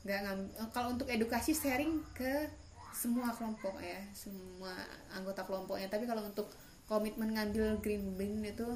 nggak 0.00 0.18
eh, 0.58 0.68
kalau 0.74 0.96
untuk 0.96 1.06
edukasi 1.06 1.52
sharing 1.52 2.02
ke 2.16 2.50
semua 2.90 3.30
kelompok 3.30 3.78
ya 3.78 4.00
semua 4.10 4.74
anggota 5.14 5.46
kelompoknya. 5.46 5.86
Tapi 5.86 6.04
kalau 6.10 6.26
untuk 6.26 6.50
komitmen 6.90 7.30
ngambil 7.30 7.78
green 7.78 8.18
bean 8.18 8.42
itu 8.42 8.66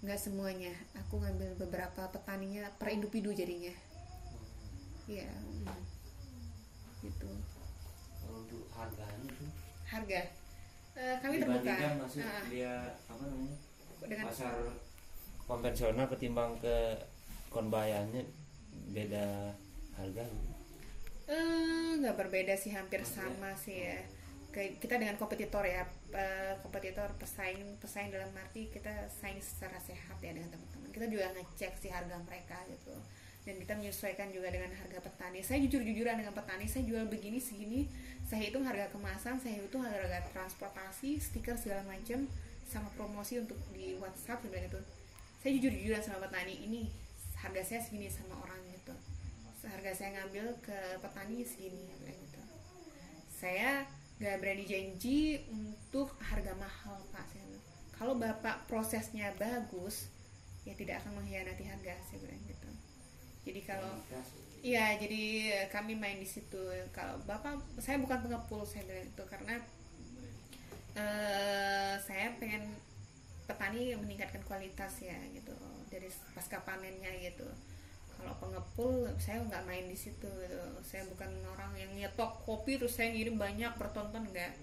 nggak 0.00 0.20
semuanya. 0.20 0.72
Aku 1.04 1.20
ngambil 1.20 1.60
beberapa 1.60 2.08
petaninya 2.08 2.72
per 2.80 2.96
individu 2.96 3.28
jadinya. 3.36 3.72
Iya, 5.04 5.28
mm. 5.28 5.68
gitu. 7.04 7.28
kalau 8.24 8.40
untuk 8.40 8.64
harganya 8.72 9.28
Harga? 9.84 10.20
Eh, 10.96 11.16
kami 11.20 11.34
terbuka. 11.36 11.60
dibandingkan 11.60 11.92
maksud 12.00 12.24
Ah, 12.24 12.44
dia 12.48 12.74
apa 13.04 13.22
namanya 13.28 13.56
dengan 14.08 14.30
pasar 14.30 14.56
konvensional 15.44 16.06
ketimbang 16.08 16.56
ke 16.60 16.96
konbayannya 17.52 18.24
beda 18.90 19.52
harga 19.94 20.24
eh, 21.28 21.90
nggak 22.00 22.16
berbeda 22.20 22.52
sih, 22.56 22.72
hampir 22.76 23.00
Oke. 23.00 23.08
sama 23.16 23.56
sih 23.56 23.88
ya. 23.88 24.00
Kayak 24.52 24.78
kita 24.78 24.94
dengan 25.00 25.16
kompetitor 25.18 25.64
ya, 25.66 25.82
eh, 26.14 26.54
kompetitor 26.62 27.10
pesaing 27.18 27.80
pesaing 27.80 28.12
dalam 28.12 28.30
arti 28.38 28.70
kita 28.70 29.08
saing 29.08 29.40
secara 29.40 29.80
sehat 29.80 30.20
ya 30.20 30.30
dengan 30.36 30.52
teman-teman. 30.52 30.90
Kita 30.92 31.06
juga 31.10 31.32
ngecek 31.34 31.72
sih 31.80 31.90
harga 31.90 32.20
mereka 32.22 32.60
gitu. 32.70 32.94
Dan 33.44 33.60
kita 33.60 33.76
menyesuaikan 33.76 34.32
juga 34.32 34.48
dengan 34.48 34.72
harga 34.72 35.04
petani. 35.04 35.44
Saya 35.44 35.60
jujur-jujuran 35.68 36.16
dengan 36.16 36.32
petani, 36.32 36.64
saya 36.64 36.88
jual 36.88 37.04
begini 37.12 37.36
segini, 37.36 37.92
saya 38.24 38.48
hitung 38.48 38.64
harga 38.64 38.88
kemasan, 38.88 39.36
saya 39.36 39.60
hitung 39.60 39.84
harga 39.84 40.24
transportasi, 40.32 41.20
stiker 41.20 41.52
segala 41.60 41.84
macam, 41.84 42.24
sama 42.68 42.88
promosi 42.96 43.38
untuk 43.38 43.56
di 43.70 43.94
WhatsApp 44.00 44.42
saya 44.42 44.50
bilang 44.50 44.66
gitu. 44.68 44.80
Saya 45.40 45.50
jujur-jujuran 45.60 46.02
sama 46.02 46.18
petani 46.26 46.54
ini 46.64 46.80
harga 47.36 47.60
saya 47.60 47.80
segini 47.84 48.08
sama 48.08 48.40
orang 48.40 48.60
gitu. 48.72 48.94
Harga 49.64 49.92
saya 49.96 50.20
ngambil 50.20 50.60
ke 50.60 50.78
petani 51.00 51.44
segini 51.44 51.88
gitu. 52.04 52.40
Saya 53.32 53.84
nggak 54.20 54.36
berani 54.40 54.64
janji 54.64 55.42
untuk 55.52 56.16
harga 56.20 56.52
mahal 56.56 57.00
pak. 57.12 57.24
Saya. 57.32 57.44
Kalau 57.94 58.18
bapak 58.18 58.66
prosesnya 58.66 59.30
bagus, 59.38 60.10
ya 60.66 60.74
tidak 60.74 61.04
akan 61.04 61.22
mengkhianati 61.22 61.64
harga 61.68 61.94
saya 62.08 62.18
bilang 62.24 62.42
gitu. 62.48 62.70
Jadi 63.44 63.60
kalau 63.62 63.92
Iya, 64.64 64.96
jadi 64.96 65.52
kami 65.68 65.92
main 65.92 66.16
di 66.16 66.24
situ. 66.24 66.56
Kalau 66.88 67.20
bapak, 67.28 67.60
saya 67.84 68.00
bukan 68.00 68.24
pengepul 68.24 68.64
saya 68.64 68.88
bilang 68.88 69.04
itu 69.04 69.24
karena 69.28 69.60
eh 70.94 71.94
saya 71.98 72.34
pengen 72.38 72.70
petani 73.44 73.92
meningkatkan 73.98 74.40
kualitas 74.46 75.02
ya 75.02 75.18
gitu 75.34 75.52
dari 75.90 76.08
pasca 76.34 76.62
panennya 76.62 77.10
gitu. 77.22 77.46
Kalau 78.14 78.34
pengepul 78.40 79.10
saya 79.20 79.42
nggak 79.44 79.66
main 79.68 79.86
di 79.90 79.98
situ. 79.98 80.26
Gitu. 80.26 80.60
Saya 80.86 81.04
bukan 81.10 81.30
orang 81.50 81.74
yang 81.76 81.90
nyetok 81.92 82.42
kopi 82.46 82.80
terus 82.80 82.96
saya 82.96 83.12
ngirim 83.12 83.36
banyak 83.36 83.74
bertonton 83.76 84.26
enggak. 84.30 84.54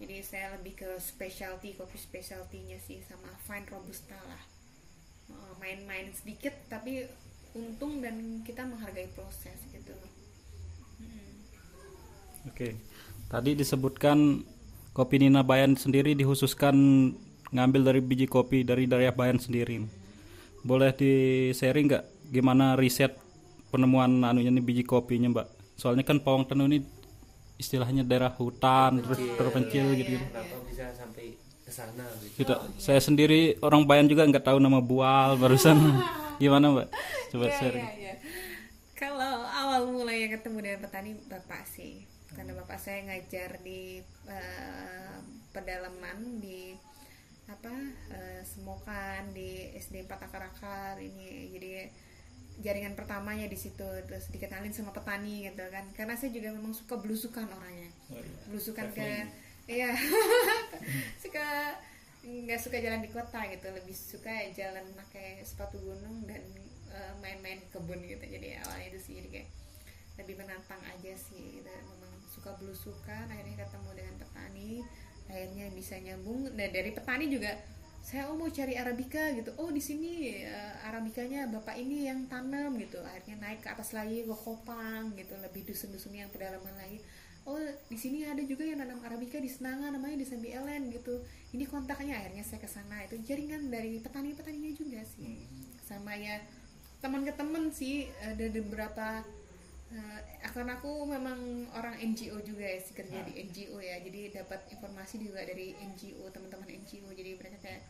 Jadi 0.00 0.16
saya 0.24 0.56
lebih 0.56 0.80
ke 0.80 0.90
specialty 0.96 1.76
kopi 1.76 2.00
specialty-nya 2.00 2.80
sih 2.80 3.04
sama 3.04 3.28
fine 3.44 3.68
robusta 3.68 4.16
lah. 4.16 4.42
Eh, 5.28 5.52
Main-main 5.60 6.08
sedikit 6.16 6.56
tapi 6.72 7.04
untung 7.52 8.00
dan 8.00 8.40
kita 8.46 8.64
menghargai 8.64 9.10
proses 9.12 9.58
gitu. 9.74 9.92
Mm. 11.02 11.34
Oke. 12.48 12.78
Tadi 13.30 13.50
disebutkan 13.54 14.42
kopi 14.90 15.22
Nina 15.22 15.42
Bayan 15.42 15.74
sendiri 15.74 16.12
dikhususkan 16.12 16.74
ngambil 17.50 17.82
dari 17.82 18.00
biji 18.02 18.26
kopi 18.26 18.62
dari 18.62 18.86
daerah 18.86 19.14
Bayan 19.14 19.38
sendiri. 19.38 19.82
Boleh 20.60 20.92
di 20.92 21.12
sharing 21.50 21.86
nggak 21.88 22.04
gimana 22.30 22.76
riset 22.76 23.16
penemuan 23.70 24.22
anunya 24.22 24.50
nih 24.50 24.62
biji 24.62 24.84
kopinya, 24.84 25.30
Mbak? 25.30 25.46
Soalnya 25.74 26.04
kan 26.04 26.20
Pawang 26.20 26.44
Tenu 26.44 26.68
ini 26.68 26.84
istilahnya 27.56 28.04
daerah 28.04 28.32
hutan 28.32 29.00
terus 29.00 29.20
terpencil 29.36 29.92
Iya, 29.92 29.98
gitu. 30.00 30.16
kenapa 30.16 30.56
bisa 30.64 30.84
sampai 30.96 31.36
ke 31.60 31.70
sana 31.70 32.04
gitu 32.24 32.40
Gitu. 32.40 32.54
Saya 32.76 33.00
sendiri 33.00 33.56
orang 33.60 33.84
Bayan 33.84 34.08
juga 34.08 34.24
nggak 34.24 34.44
tahu 34.44 34.58
nama 34.60 34.80
bual 34.80 35.36
barusan. 35.36 35.76
Gimana, 36.42 36.72
Mbak? 36.72 36.88
Coba 37.30 37.44
Iya, 37.46 37.56
sharing. 37.56 37.84
iya, 37.84 37.96
iya. 38.00 38.14
Kalau 38.96 39.44
awal 39.44 39.88
mulai 39.88 40.28
ketemu 40.28 40.58
dengan 40.60 40.80
petani 40.84 41.12
bapak 41.24 41.64
sih, 41.64 42.04
karena 42.34 42.52
bapak 42.54 42.78
saya 42.78 43.02
ngajar 43.10 43.58
di 43.62 43.98
eh, 44.30 45.18
pedalaman 45.50 46.38
di 46.38 46.74
apa 47.50 47.74
eh, 48.14 48.42
Semokan 48.46 49.34
di 49.34 49.74
SD 49.74 50.06
4 50.06 50.26
Akar-Akar 50.30 51.02
ini. 51.02 51.50
Jadi 51.50 51.70
jaringan 52.60 52.94
pertamanya 52.94 53.48
di 53.48 53.56
situ 53.56 53.86
terus 54.06 54.28
dikenalin 54.30 54.70
sama 54.70 54.94
petani 54.94 55.50
gitu 55.50 55.66
kan. 55.74 55.84
Karena 55.96 56.14
saya 56.14 56.30
juga 56.30 56.54
memang 56.54 56.70
suka 56.70 56.94
belusukan 57.02 57.50
orangnya. 57.50 57.90
Belusukan 58.46 58.94
ke 58.94 59.26
iya. 59.66 59.90
Suka 61.22 61.74
nggak 62.20 62.60
suka 62.60 62.78
jalan 62.78 63.02
di 63.02 63.10
kota 63.10 63.42
gitu. 63.50 63.66
Lebih 63.74 63.96
suka 63.96 64.30
jalan 64.54 64.86
pakai 64.94 65.42
sepatu 65.42 65.82
gunung 65.82 66.30
dan 66.30 66.42
eh, 66.94 67.12
main-main 67.18 67.58
ke 67.58 67.74
kebun 67.74 67.98
gitu. 68.06 68.22
Jadi 68.22 68.62
awalnya 68.62 68.86
itu 68.94 68.98
sih 69.02 69.12
jadi 69.18 69.28
kayak 69.40 69.48
lebih 70.20 70.34
menantang 70.36 70.82
aja 70.84 71.12
sih 71.16 71.58
gitu. 71.58 71.70
memang 71.70 72.09
suka 72.40 72.56
belusukan 72.56 73.28
akhirnya 73.28 73.68
ketemu 73.68 73.90
dengan 73.92 74.14
petani 74.16 74.72
akhirnya 75.28 75.66
bisa 75.76 75.94
nyambung. 76.00 76.48
Nah 76.56 76.68
dari 76.72 76.90
petani 76.96 77.28
juga 77.28 77.52
saya 78.00 78.32
oh 78.32 78.36
mau 78.40 78.48
cari 78.48 78.80
arabica 78.80 79.28
gitu. 79.36 79.52
Oh 79.60 79.68
di 79.68 79.78
sini 79.78 80.40
eh, 80.40 80.74
arabikanya 80.88 81.44
bapak 81.52 81.76
ini 81.76 82.08
yang 82.08 82.24
tanam 82.32 82.80
gitu. 82.80 82.96
Akhirnya 83.04 83.36
naik 83.44 83.60
ke 83.60 83.68
atas 83.68 83.92
lagi 83.92 84.24
ke 84.24 84.32
kopang 84.32 85.12
gitu. 85.20 85.36
Lebih 85.36 85.68
dusun-dusun 85.68 86.16
yang 86.16 86.32
pedalaman 86.32 86.72
lagi. 86.80 87.04
Oh 87.44 87.60
di 87.92 87.98
sini 88.00 88.24
ada 88.24 88.40
juga 88.40 88.64
yang 88.64 88.80
nanam 88.80 89.04
arabica 89.04 89.36
di 89.36 89.52
Senangan 89.52 89.92
namanya 90.00 90.16
di 90.16 90.26
Sambi 90.26 90.56
Elen 90.56 90.88
gitu. 90.90 91.20
Ini 91.52 91.68
kontaknya. 91.68 92.24
Akhirnya 92.24 92.42
saya 92.42 92.64
ke 92.64 92.68
sana. 92.72 93.04
Itu 93.04 93.20
jaringan 93.20 93.68
dari 93.68 94.00
petani-petaninya 94.00 94.72
juga 94.72 95.04
sih. 95.04 95.44
Sama 95.84 96.16
ya 96.16 96.40
teman 97.04 97.20
ke 97.24 97.32
teman 97.36 97.68
sih 97.68 98.08
ada 98.24 98.44
beberapa 98.48 99.24
eh, 99.90 100.20
karena 100.50 100.78
aku 100.78 101.06
memang 101.06 101.66
orang 101.74 101.98
NGO 101.98 102.38
juga 102.42 102.66
ya 102.66 102.78
sih 102.82 102.94
kerja 102.94 103.22
di 103.26 103.42
NGO 103.46 103.78
ya. 103.78 103.98
Jadi 104.02 104.34
dapat 104.34 104.60
informasi 104.74 105.22
juga 105.22 105.42
dari 105.46 105.74
NGO 105.76 106.30
teman-teman 106.30 106.66
NGO 106.66 107.10
jadi 107.14 107.38
mereka 107.38 107.58
kayak 107.62 107.82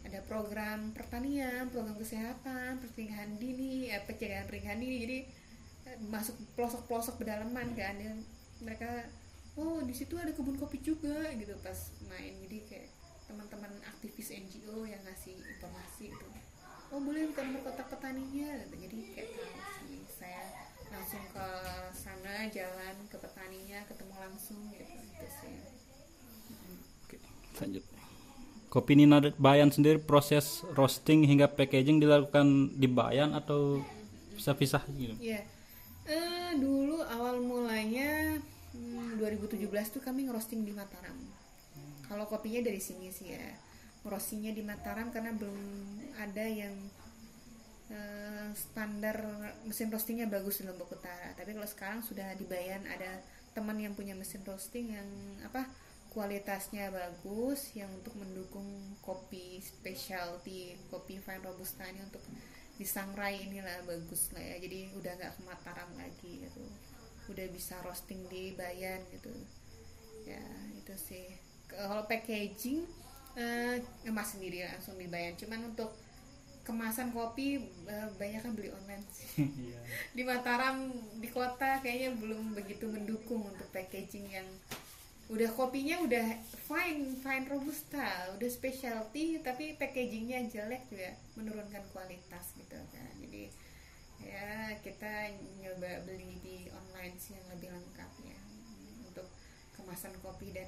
ada 0.00 0.24
program 0.24 0.96
pertanian 0.96 1.68
program 1.68 1.92
kesehatan 2.00 2.80
pernikahan 2.80 3.36
dini 3.36 3.92
eh, 3.92 4.02
pencegahan 4.06 4.46
pernikahan 4.46 4.78
dini. 4.78 4.96
Jadi 5.04 5.18
eh, 5.90 5.98
masuk 6.10 6.38
pelosok-pelosok 6.58 7.20
pedalaman 7.22 7.74
kan. 7.74 7.94
Dan 7.98 8.22
mereka 8.62 9.06
oh 9.58 9.82
di 9.82 9.92
situ 9.92 10.16
ada 10.16 10.32
kebun 10.32 10.56
kopi 10.56 10.80
juga 10.82 11.30
gitu 11.36 11.52
pas 11.60 11.78
main. 12.06 12.34
Jadi 12.46 12.58
kayak 12.66 12.88
teman-teman 13.30 13.70
aktivis 13.86 14.34
NGO 14.34 14.82
yang 14.82 14.98
ngasih 15.06 15.38
informasi 15.38 16.10
itu 16.10 16.26
oh 16.90 16.98
boleh 16.98 17.30
minta 17.30 17.46
nomor 17.46 17.62
kontak 17.70 17.86
petaninya 17.86 18.50
gitu. 18.66 18.74
jadi 18.82 18.98
kayak 19.14 19.30
langsung 21.00 21.24
ke 21.32 21.48
sana 21.96 22.44
jalan 22.52 22.94
ke 23.08 23.16
petaninya 23.16 23.80
ketemu 23.88 24.14
langsung 24.20 24.60
gitu 24.68 24.84
itu 24.84 25.28
sih 25.40 25.56
Oke, 27.08 27.16
lanjut. 27.56 27.84
Kopi 28.68 28.92
Nina 29.00 29.18
Bayan 29.40 29.72
sendiri 29.72 29.96
proses 29.96 30.60
roasting 30.76 31.24
hingga 31.24 31.48
packaging 31.48 32.04
dilakukan 32.04 32.76
di 32.76 32.84
Bayan 32.86 33.32
atau 33.32 33.80
pisah-pisah 34.36 34.84
gitu? 34.94 35.16
Iya. 35.18 35.42
Eh, 36.06 36.52
dulu 36.60 37.02
awal 37.02 37.40
mulanya 37.42 38.38
hmm, 38.76 39.18
2017 39.18 39.66
tuh 39.90 40.04
kami 40.04 40.28
ngerosting 40.28 40.62
di 40.62 40.70
Mataram. 40.70 41.16
Kalau 42.06 42.28
kopinya 42.28 42.62
dari 42.68 42.78
sini 42.78 43.10
sih 43.10 43.34
ya. 43.34 43.58
Ngerostingnya 44.06 44.52
di 44.54 44.62
Mataram 44.62 45.10
karena 45.10 45.34
belum 45.34 45.58
ada 46.20 46.44
yang 46.46 46.76
eh, 47.90 48.48
standar 48.54 49.18
mesin 49.66 49.90
roastingnya 49.90 50.30
bagus 50.30 50.62
di 50.62 50.64
Lombok 50.66 50.94
Utara. 50.94 51.34
Tapi 51.34 51.50
kalau 51.52 51.68
sekarang 51.68 52.00
sudah 52.00 52.32
di 52.38 52.46
Bayan 52.46 52.86
ada 52.86 53.20
teman 53.50 53.76
yang 53.82 53.98
punya 53.98 54.14
mesin 54.14 54.46
roasting 54.46 54.94
yang 54.94 55.08
apa 55.42 55.66
kualitasnya 56.10 56.90
bagus 56.90 57.70
yang 57.74 57.90
untuk 57.94 58.14
mendukung 58.18 58.66
kopi 58.98 59.62
specialty 59.62 60.74
kopi 60.90 61.22
fine 61.22 61.42
robusta 61.42 61.86
ini 61.86 62.02
untuk 62.02 62.22
di 62.74 62.86
Sangrai 62.88 63.44
inilah 63.44 63.84
bagus 63.84 64.32
lah 64.32 64.40
ya. 64.40 64.56
Jadi 64.56 64.90
udah 64.96 65.12
nggak 65.18 65.32
ke 65.36 65.42
Mataram 65.44 65.90
lagi 66.00 66.48
gitu. 66.48 66.64
Udah 67.28 67.46
bisa 67.52 67.76
roasting 67.84 68.24
di 68.32 68.56
Bayan 68.56 69.04
gitu. 69.12 69.30
Ya 70.24 70.42
itu 70.72 70.94
sih. 70.96 71.36
Kalau 71.68 72.08
packaging 72.08 72.88
eh, 73.36 73.84
ngemas 74.08 74.34
sendiri 74.34 74.64
langsung 74.64 74.96
di 74.96 75.06
Bayan. 75.06 75.36
Cuman 75.36 75.76
untuk 75.76 75.92
kemasan 76.70 77.10
kopi 77.10 77.58
eh, 77.84 78.08
banyak 78.14 78.40
kan 78.40 78.54
beli 78.54 78.70
online 78.70 79.02
sih 79.10 79.26
Iya. 79.66 79.80
di 80.14 80.22
Mataram 80.22 80.86
di 81.18 81.26
kota 81.26 81.82
kayaknya 81.82 82.14
belum 82.14 82.54
begitu 82.54 82.86
mendukung 82.86 83.42
untuk 83.42 83.66
packaging 83.74 84.30
yang 84.30 84.46
udah 85.26 85.46
kopinya 85.54 86.02
udah 86.02 86.26
fine 86.66 87.14
fine 87.18 87.46
robusta 87.46 88.02
udah 88.34 88.50
specialty 88.50 89.38
tapi 89.38 89.78
packagingnya 89.78 90.46
jelek 90.46 90.86
juga 90.90 91.10
menurunkan 91.38 91.82
kualitas 91.90 92.50
gitu 92.58 92.74
kan 92.90 93.12
jadi 93.18 93.46
ya 94.20 94.50
kita 94.82 95.30
nyoba 95.62 96.02
beli 96.02 96.34
di 96.42 96.56
online 96.68 97.14
sih 97.16 97.38
yang 97.38 97.46
lebih 97.54 97.70
lengkap 97.70 98.10
ya 98.26 98.38
untuk 99.06 99.30
kemasan 99.72 100.12
kopi 100.18 100.50
dan 100.50 100.66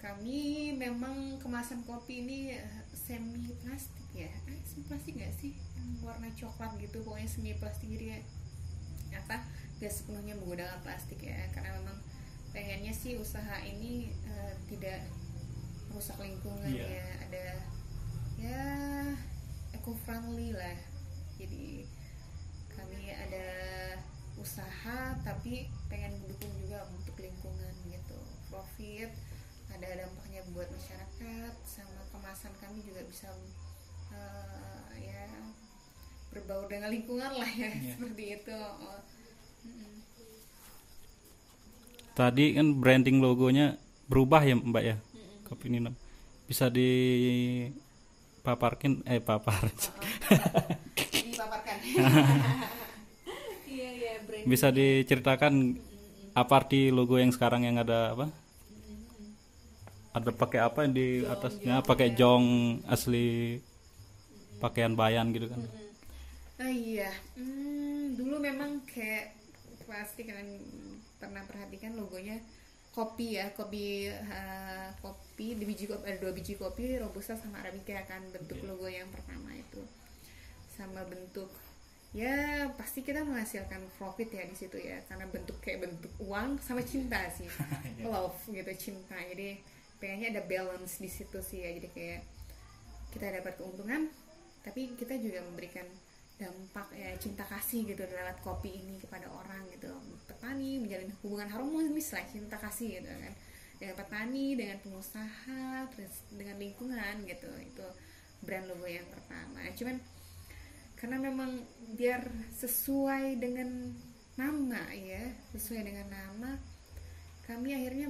kami 0.00 0.72
memang 0.80 1.36
kemasan 1.44 1.84
kopi 1.84 2.24
ini 2.24 2.56
eh, 2.56 2.64
semi 2.96 3.52
plastik 3.60 4.08
ya. 4.16 4.32
Eh, 4.48 4.58
semi 4.64 4.88
plastik 4.88 5.14
nggak 5.20 5.34
sih? 5.36 5.52
Yang 5.76 5.88
warna 6.00 6.28
coklat 6.32 6.72
gitu 6.80 7.04
pokoknya 7.04 7.28
semi 7.28 7.52
plastik 7.60 7.92
jadi 7.92 8.16
ya, 8.16 8.18
apa 9.20 9.44
gak 9.80 9.92
sepenuhnya 9.92 10.34
menggunakan 10.40 10.80
plastik 10.80 11.20
ya. 11.20 11.36
Karena 11.52 11.76
memang 11.84 12.00
pengennya 12.56 12.96
sih 12.96 13.20
usaha 13.20 13.60
ini 13.60 14.08
eh, 14.24 14.54
tidak 14.72 15.04
merusak 15.92 16.16
lingkungan 16.16 16.64
Iya. 16.72 16.88
ya. 16.88 17.06
Ada 17.28 17.44
ya 18.40 18.62
eco 19.76 19.92
friendly 20.08 20.56
lah. 20.56 20.80
Jadi 21.36 21.84
kami 22.72 23.12
ada 23.12 23.46
usaha 24.40 25.12
tapi 25.20 25.68
pengen 25.92 26.16
mendukung 26.24 26.48
juga 26.56 26.88
untuk 26.88 27.20
lingkungan 27.20 27.74
gitu. 27.84 28.16
Profit 28.48 29.12
ada 29.80 30.04
dampaknya 30.04 30.44
buat 30.52 30.68
masyarakat 30.68 31.54
sama 31.64 32.04
kemasan 32.12 32.52
kami 32.60 32.84
juga 32.84 33.00
bisa 33.08 33.32
eh, 34.12 35.00
ya 35.00 35.24
berbaur 36.30 36.68
dengan 36.68 36.92
lingkungan 36.92 37.32
lah 37.32 37.48
ya 37.48 37.70
Iya. 37.72 37.96
seperti 37.96 38.24
itu 38.36 38.52
Oh, 38.52 39.00
mm-mm. 39.64 40.04
Tadi 42.12 42.52
kan 42.52 42.76
branding 42.76 43.18
logonya 43.18 43.80
berubah 44.04 44.44
ya 44.44 44.52
Mbak 44.54 44.84
ya? 44.84 44.96
Kopi 45.48 45.66
Nina. 45.68 45.90
Bisa 46.44 46.68
dipaparkin 46.68 47.72
eh 49.08 49.18
papar. 49.18 49.70
dipaparkan 51.00 51.76
iya 53.66 53.88
iya 53.90 54.12
Bisa 54.44 54.68
diceritakan 54.68 55.80
apa 56.32 56.52
arti 56.54 56.90
logo 56.90 57.16
yang 57.16 57.32
sekarang 57.32 57.64
yang 57.64 57.78
ada 57.78 58.12
apa? 58.12 58.28
Ada 60.10 60.34
pakai 60.34 60.58
apa 60.58 60.82
yang 60.82 60.92
di 60.94 61.22
atasnya? 61.22 61.86
Pakai 61.86 62.18
jong 62.18 62.44
asli 62.90 63.58
pakaian 64.58 64.98
bayan 64.98 65.30
gitu 65.30 65.46
kan? 65.46 65.62
Oh 66.60 66.68
iya, 66.68 67.08
hmm, 67.40 68.20
dulu 68.20 68.36
memang 68.36 68.84
kayak 68.84 69.32
pasti 69.88 70.28
kalian 70.28 70.60
pernah 71.16 71.40
perhatikan 71.48 71.96
logonya? 71.96 72.36
Kopi 72.90 73.38
ya, 73.38 73.54
kopi 73.54 74.10
eh, 74.10 74.88
kopi 74.98 75.54
di 75.56 75.64
biji 75.64 75.86
kopi 75.86 76.04
ada 76.10 76.18
dua 76.18 76.34
biji 76.34 76.58
kopi 76.58 76.98
robusta 76.98 77.38
sama 77.38 77.62
arabica 77.62 78.02
kan 78.04 78.20
bentuk 78.34 78.60
logo 78.66 78.90
yang 78.90 79.08
pertama 79.14 79.54
itu. 79.54 79.80
Sama 80.74 81.06
bentuk 81.06 81.48
ya 82.10 82.66
pasti 82.74 83.06
kita 83.06 83.22
menghasilkan 83.22 83.86
profit 83.94 84.34
ya 84.34 84.42
di 84.42 84.58
situ 84.58 84.74
ya 84.74 84.98
karena 85.06 85.30
bentuk 85.30 85.62
kayak 85.62 85.86
bentuk 85.86 86.10
uang 86.18 86.58
sama 86.60 86.82
cinta 86.82 87.24
sih. 87.30 87.46
Love 88.04 88.36
gitu 88.50 88.90
cinta. 88.90 89.16
Jadi 89.16 89.62
pengennya 90.00 90.34
ada 90.34 90.42
balance 90.48 90.98
di 90.98 91.06
situ 91.06 91.38
sih 91.44 91.62
ya. 91.62 91.70
Jadi 91.76 91.88
kayak 91.92 92.20
kita 93.14 93.26
dapat 93.40 93.54
keuntungan 93.60 94.08
tapi 94.60 94.92
kita 94.96 95.16
juga 95.20 95.40
memberikan 95.44 95.86
dampak 96.40 96.88
ya 96.96 97.12
cinta 97.20 97.44
kasih 97.44 97.84
gitu 97.84 98.00
lewat 98.00 98.40
kopi 98.40 98.80
ini 98.80 98.96
kepada 98.96 99.28
orang 99.28 99.68
gitu. 99.76 99.92
Petani 100.24 100.80
menjalin 100.80 101.12
hubungan 101.20 101.48
harmonis 101.52 102.16
lah 102.16 102.24
cinta 102.26 102.56
kasih 102.56 103.00
gitu 103.00 103.08
kan. 103.08 103.34
Dengan 103.80 103.94
petani 103.96 104.46
dengan 104.56 104.76
pengusaha 104.80 105.88
terus 105.92 106.24
dengan 106.32 106.56
lingkungan 106.56 107.14
gitu. 107.28 107.50
Itu 107.60 107.86
brand 108.40 108.66
logo 108.72 108.88
yang 108.88 109.04
pertama. 109.12 109.60
Cuman 109.76 109.96
karena 110.96 111.16
memang 111.16 111.64
biar 111.96 112.28
sesuai 112.60 113.40
dengan 113.40 113.92
nama 114.40 114.80
ya 114.92 115.32
sesuai 115.52 115.84
dengan 115.84 116.08
nama 116.08 116.50
kami 117.44 117.76
akhirnya 117.76 118.08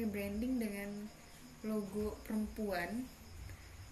rebranding 0.00 0.56
dengan 0.56 0.88
logo 1.60 2.16
perempuan 2.24 3.04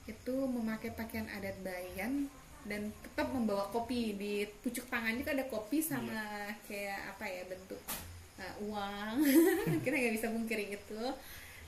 itu 0.09 0.35
memakai 0.49 0.97
pakaian 0.97 1.29
adat 1.29 1.61
Bayan 1.61 2.33
dan 2.64 2.88
tetap 3.05 3.29
membawa 3.29 3.68
kopi. 3.68 4.16
Di 4.16 4.49
pucuk 4.64 4.88
tangannya 4.88 5.21
kan 5.21 5.37
ada 5.37 5.47
kopi 5.53 5.85
sama 5.85 6.49
kayak 6.64 7.12
apa 7.12 7.25
ya 7.29 7.42
bentuk 7.44 7.81
uh, 8.40 8.55
uang. 8.64 9.21
Kita 9.85 9.94
nggak 9.94 10.14
bisa 10.16 10.33
mungkiri 10.33 10.73
itu 10.73 11.03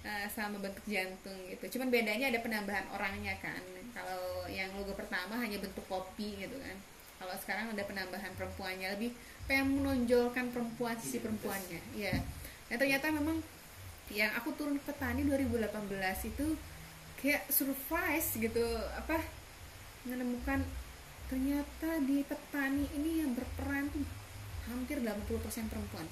uh, 0.03 0.27
sama 0.33 0.57
bentuk 0.57 0.85
jantung 0.89 1.37
gitu. 1.53 1.77
Cuman 1.77 1.93
bedanya 1.93 2.33
ada 2.33 2.41
penambahan 2.41 2.89
orangnya 2.97 3.37
kan. 3.45 3.61
Kalau 3.93 4.49
yang 4.49 4.73
logo 4.73 4.97
pertama 4.97 5.37
hanya 5.37 5.61
bentuk 5.61 5.85
kopi 5.85 6.41
gitu 6.41 6.57
kan. 6.57 6.77
Kalau 7.21 7.37
sekarang 7.37 7.77
ada 7.77 7.85
penambahan 7.85 8.33
perempuannya. 8.33 8.97
Lebih 8.97 9.13
pengen 9.45 9.85
menonjolkan 9.85 10.49
perempuan 10.49 10.97
sisi 10.97 11.21
perempuannya. 11.21 11.81
Ya 11.93 12.17
dan 12.71 12.79
ternyata 12.79 13.11
memang 13.11 13.43
yang 14.11 14.31
aku 14.35 14.55
turun 14.59 14.79
ke 14.83 14.91
petani 14.91 15.23
2018 15.27 16.31
itu 16.31 16.47
kayak 17.23 17.47
surprise 17.53 18.35
gitu 18.35 18.63
apa 18.99 19.23
menemukan 20.09 20.65
ternyata 21.31 22.03
di 22.03 22.27
petani 22.27 22.91
ini 22.97 23.23
yang 23.23 23.31
berperan 23.39 23.87
tuh 23.95 24.03
hampir 24.67 24.99
80% 25.03 25.71
perempuan. 25.71 26.07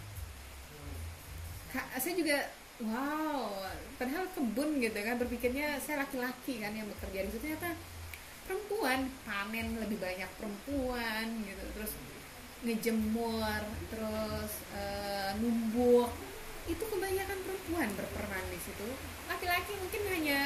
Kak, 1.74 1.86
saya 1.98 2.14
juga 2.14 2.38
wow 2.78 3.66
padahal 3.98 4.30
kebun 4.30 4.78
gitu 4.78 4.94
kan 4.94 5.18
berpikirnya 5.18 5.82
saya 5.82 6.06
laki-laki 6.06 6.62
kan 6.62 6.70
yang 6.70 6.86
bekerja 6.86 7.26
di 7.26 7.30
situ 7.34 7.42
ternyata 7.42 7.74
perempuan 8.46 9.10
panen 9.26 9.74
lebih 9.82 9.98
banyak 9.98 10.30
perempuan 10.38 11.26
gitu 11.42 11.64
terus 11.74 11.92
ngejemur 12.62 13.62
terus 13.90 14.52
eh, 14.78 15.30
numbuk 15.42 16.14
itu 16.68 16.84
kebanyakan 16.84 17.38
perempuan 17.42 17.88
berperan 17.96 18.44
di 18.52 18.60
situ. 18.60 18.88
Laki-laki 19.26 19.72
mungkin 19.80 20.02
hanya 20.12 20.40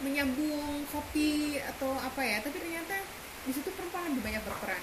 menyambung 0.00 0.86
kopi 0.92 1.58
atau 1.58 1.96
apa 1.98 2.20
ya 2.20 2.38
tapi 2.44 2.60
ternyata 2.60 3.00
di 3.48 3.52
situ 3.52 3.68
perempuan 3.74 4.14
lebih 4.14 4.22
banyak 4.22 4.42
berperan. 4.46 4.82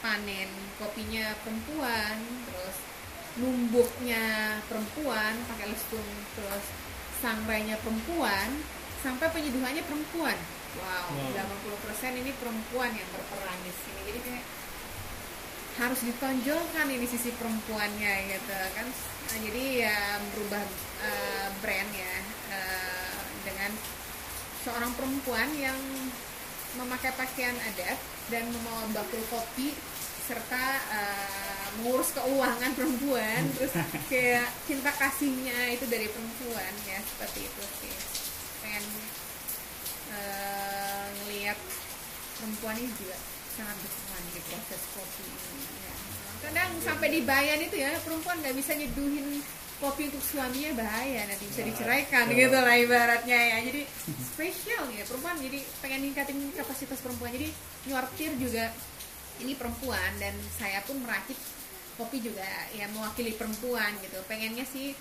Panen 0.00 0.50
kopinya 0.80 1.36
perempuan 1.44 2.16
terus 2.48 2.76
numbuknya 3.36 4.56
perempuan 4.64 5.36
pakai 5.44 5.68
lestung 5.68 6.08
terus 6.32 6.64
sangrainya 7.20 7.76
perempuan 7.84 8.48
sampai 9.04 9.28
penyeduhannya 9.28 9.84
perempuan. 9.84 10.36
Wow, 10.76 11.08
Wow. 11.08 11.80
80% 11.88 12.20
ini 12.20 12.36
perempuan 12.36 12.92
yang 12.92 13.08
berperan 13.08 13.58
di 13.64 13.72
sini. 13.72 14.00
Jadi 14.12 14.20
kayak 14.20 14.44
harus 15.76 16.00
ditonjolkan 16.04 16.88
ini 16.88 17.04
sisi 17.04 17.32
perempuannya 17.36 18.12
gitu 18.32 18.56
kan 18.72 18.88
Nah, 19.26 19.38
jadi 19.42 19.64
ya 19.86 19.98
merubah 20.32 20.62
eh, 21.02 21.48
brand 21.58 21.90
ya 21.90 22.14
eh, 22.54 23.18
dengan 23.42 23.70
seorang 24.62 24.92
perempuan 24.94 25.50
yang 25.58 25.78
memakai 26.76 27.10
pakaian 27.16 27.56
adat 27.72 27.98
dan 28.30 28.44
membawa 28.50 28.86
bakul 28.94 29.22
kopi 29.30 29.74
serta 30.26 30.64
eh, 30.90 31.66
mengurus 31.78 32.14
keuangan 32.14 32.72
perempuan. 32.74 33.42
Terus 33.58 33.74
kayak 34.10 34.48
cinta 34.66 34.90
kasihnya 34.94 35.74
itu 35.74 35.86
dari 35.90 36.06
perempuan 36.10 36.72
ya 36.86 36.98
seperti 37.02 37.50
itu 37.50 37.62
sih. 37.82 37.94
Pengen 38.62 38.84
eh, 40.14 41.06
ngelihat 41.22 41.58
perempuan 42.38 42.78
ini 42.78 42.90
juga 42.94 43.18
sangat 43.56 43.76
berperan 43.80 44.22
di 44.30 44.40
proses 44.44 44.82
kopi 44.92 45.24
ini 45.24 45.64
ya. 45.80 45.94
kadang 46.44 46.70
sampai 46.84 47.08
di 47.08 47.20
bayan 47.24 47.58
itu 47.64 47.76
ya 47.80 47.90
perempuan 48.04 48.36
nggak 48.44 48.54
bisa 48.54 48.76
nyeduhin 48.76 49.40
kopi 49.76 50.08
untuk 50.08 50.24
suaminya 50.24 50.72
bahaya 50.80 51.28
nanti 51.28 51.44
bisa 51.52 51.60
diceraikan 51.60 52.32
gitu 52.32 52.56
lah 52.56 52.76
ibaratnya 52.80 53.36
ya. 53.36 53.58
Jadi 53.60 53.82
spesial 54.24 54.88
ya 54.88 55.04
perempuan 55.04 55.36
jadi 55.36 55.60
pengen 55.84 56.00
ningkatin 56.08 56.38
kapasitas 56.56 57.00
perempuan. 57.04 57.28
Jadi 57.36 57.52
nyortir 57.88 58.32
juga 58.40 58.72
ini 59.44 59.52
perempuan 59.52 60.16
dan 60.16 60.32
saya 60.56 60.80
pun 60.80 60.96
merakit 61.04 61.36
kopi 62.00 62.24
juga 62.24 62.44
ya 62.72 62.88
mewakili 62.88 63.36
perempuan 63.36 63.92
gitu. 64.00 64.16
Pengennya 64.24 64.64
sih 64.64 64.96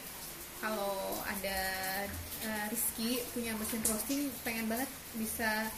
kalau 0.59 1.23
ada 1.23 1.59
eh, 2.43 2.65
Rizky 2.67 3.23
punya 3.31 3.55
mesin 3.55 3.79
roasting 3.87 4.27
pengen 4.43 4.67
banget 4.67 4.91
bisa 5.15 5.71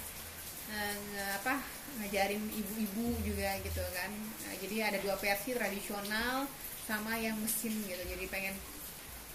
nge- 0.74 1.34
apa 1.46 1.62
ngajarin 2.00 2.43
ibu-ibu 2.43 3.08
juga 3.23 3.58
gitu 3.63 3.84
kan. 3.95 4.12
Nah, 4.13 4.54
jadi 4.60 4.76
ada 4.93 4.97
dua 5.02 5.15
versi 5.17 5.56
tradisional 5.56 6.45
sama 6.84 7.15
yang 7.17 7.39
mesin 7.39 7.73
gitu. 7.88 8.04
Jadi 8.04 8.26
pengen 8.28 8.56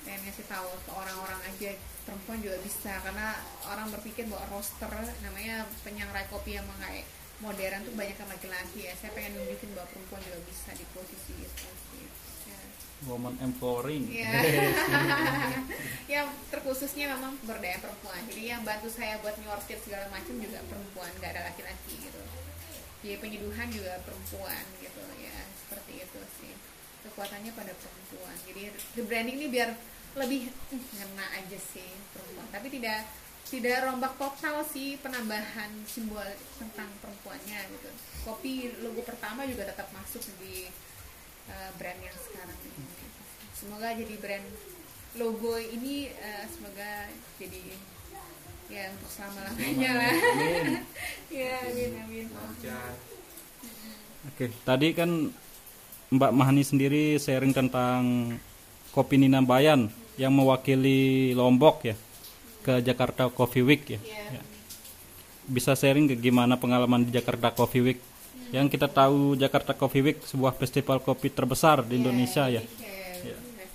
pengen 0.02 0.20
ngasih 0.26 0.46
tahu 0.50 0.68
ke 0.82 0.90
orang-orang 0.92 1.40
aja 1.48 1.72
perempuan 2.04 2.38
juga 2.44 2.60
bisa. 2.60 2.92
Karena 3.00 3.34
orang 3.72 3.88
berpikir 3.90 4.28
bahwa 4.28 4.44
roaster 4.52 4.92
namanya 5.24 5.64
penyangrai 5.82 6.28
kopi 6.28 6.60
yang 6.60 6.66
kayak 6.78 7.08
modern 7.40 7.82
tuh 7.82 7.94
banyak 7.96 8.16
laki-laki 8.28 8.86
ya. 8.86 8.92
Saya 9.00 9.10
pengen 9.16 9.40
nunjukin 9.40 9.72
bahwa 9.72 9.88
perempuan 9.90 10.20
juga 10.28 10.38
bisa 10.46 10.70
di 10.76 10.84
posisi 10.92 11.32
itu 11.40 11.68
sih. 11.90 12.06
Ya. 13.02 13.08
woman 13.10 13.34
empowering 13.38 14.06
Ya. 14.14 14.30
yang 16.08 16.26
terkhususnya 16.48 17.10
memang 17.10 17.34
berdaya 17.42 17.78
perempuan. 17.78 18.22
Jadi 18.30 18.42
yang 18.46 18.62
bantu 18.62 18.86
saya 18.86 19.18
buat 19.18 19.34
nyortir 19.38 19.78
segala 19.80 20.06
macam 20.08 20.38
juga 20.38 20.62
perempuan, 20.64 21.10
nggak 21.18 21.30
ada 21.34 21.42
laki-laki 21.50 21.98
gitu. 21.98 22.20
Jadi 23.02 23.18
penyeduhan 23.18 23.66
juga 23.68 23.98
perempuan 24.06 24.62
gitu 24.78 25.02
ya, 25.18 25.34
seperti 25.58 25.92
itu 25.98 26.20
sih. 26.38 26.52
Kekuatannya 27.02 27.50
pada 27.50 27.74
perempuan. 27.74 28.36
Jadi 28.46 28.62
rebranding 28.94 29.36
ini 29.42 29.46
biar 29.50 29.70
lebih 30.12 30.46
"Hmm, 30.70 30.82
ngena 30.94 31.26
aja 31.34 31.58
sih 31.58 31.88
perempuan. 32.14 32.46
Tapi 32.52 32.68
tidak 32.70 33.02
tidak 33.42 33.84
rombak 33.84 34.14
total 34.16 34.62
sih 34.64 34.96
penambahan 34.96 35.68
simbol 35.84 36.24
tentang 36.56 36.88
perempuannya 37.02 37.58
gitu. 37.68 37.90
Kopi 38.22 38.70
logo 38.80 39.02
pertama 39.02 39.42
juga 39.44 39.66
tetap 39.66 39.90
masuk 39.90 40.22
di 40.38 40.70
uh, 41.50 41.70
brand 41.81 42.00
yang 42.02 42.18
sekarang 42.18 42.59
ini. 42.66 42.85
Semoga 43.57 43.88
jadi 43.94 44.14
brand 44.18 44.46
logo 45.18 45.55
ini 45.61 46.09
uh, 46.09 46.44
semoga 46.48 47.11
jadi 47.37 47.62
ya 48.72 48.88
untuk 48.94 49.11
selama 49.11 49.40
lamanya 49.50 49.90
lah. 49.96 50.14
ya 51.42 51.52
amin 51.68 51.90
amin. 52.07 52.26
Oke, 54.33 54.55
tadi 54.62 54.94
kan 54.94 55.35
Mbak 56.12 56.33
Mahani 56.33 56.62
sendiri 56.62 57.16
sharing 57.18 57.50
tentang 57.57 58.37
kopi 58.92 59.16
Nina 59.16 59.40
Bayan 59.40 59.88
yang 60.20 60.33
mewakili 60.33 61.33
Lombok 61.33 61.88
ya 61.88 61.96
ke 62.62 62.78
Jakarta 62.85 63.26
Coffee 63.33 63.64
Week 63.64 63.83
ya. 63.88 64.00
Ya. 64.05 64.38
Ya. 64.38 64.42
Bisa 65.48 65.74
sharing 65.74 66.07
ke 66.07 66.14
gimana 66.14 66.55
pengalaman 66.57 67.02
di 67.02 67.11
Jakarta 67.11 67.50
Coffee 67.50 67.83
Week? 67.83 68.00
Yang 68.52 68.76
kita 68.76 68.88
tahu 68.92 69.32
Jakarta 69.40 69.72
Coffee 69.72 70.04
Week 70.04 70.18
sebuah 70.20 70.52
festival 70.60 71.00
kopi 71.00 71.32
terbesar 71.32 71.80
di 71.88 71.96
Indonesia 71.96 72.52
ya. 72.52 72.60
Iya, 72.60 73.36
benar. 73.40 73.68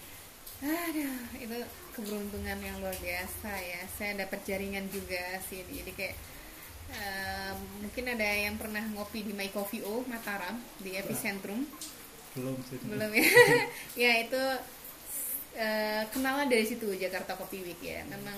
Aduh, 0.61 1.17
itu 1.41 1.57
keberuntungan 1.97 2.57
yang 2.61 2.77
luar 2.77 2.93
biasa 3.01 3.51
ya. 3.57 3.81
Saya 3.97 4.21
dapat 4.21 4.45
jaringan 4.45 4.85
juga 4.93 5.41
sih. 5.49 5.65
Jadi 5.65 5.91
kayak 5.97 6.15
eh, 6.93 7.53
mungkin 7.81 8.05
ada 8.05 8.29
yang 8.29 8.55
pernah 8.61 8.85
ngopi 8.93 9.25
di 9.25 9.33
My 9.33 9.49
Coffee 9.49 9.81
O 9.81 10.05
Mataram 10.05 10.61
di 10.77 10.93
epicentrum. 10.93 11.65
Belum 12.37 12.57
sih. 12.69 12.77
belum 12.85 13.11
ya 13.17 13.25
ya 14.05 14.11
itu 14.29 14.43
eh, 15.57 16.05
kenalan 16.13 16.45
dari 16.45 16.69
situ 16.69 16.85
Jakarta 16.93 17.33
Coffee 17.33 17.65
Week 17.65 17.81
ya 17.81 18.05
memang 18.05 18.37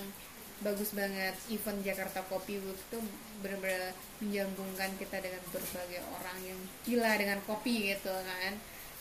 bagus 0.60 0.92
banget. 0.92 1.34
Event 1.48 1.80
Jakarta 1.80 2.20
Coffee 2.28 2.60
Week 2.60 2.76
itu 2.76 2.98
benar-benar 3.40 3.96
menjambungkan 4.20 4.92
kita 5.00 5.16
dengan 5.20 5.40
berbagai 5.48 6.00
orang 6.12 6.38
yang 6.44 6.60
gila 6.84 7.12
dengan 7.16 7.38
kopi 7.48 7.96
gitu 7.96 8.12
kan. 8.12 8.52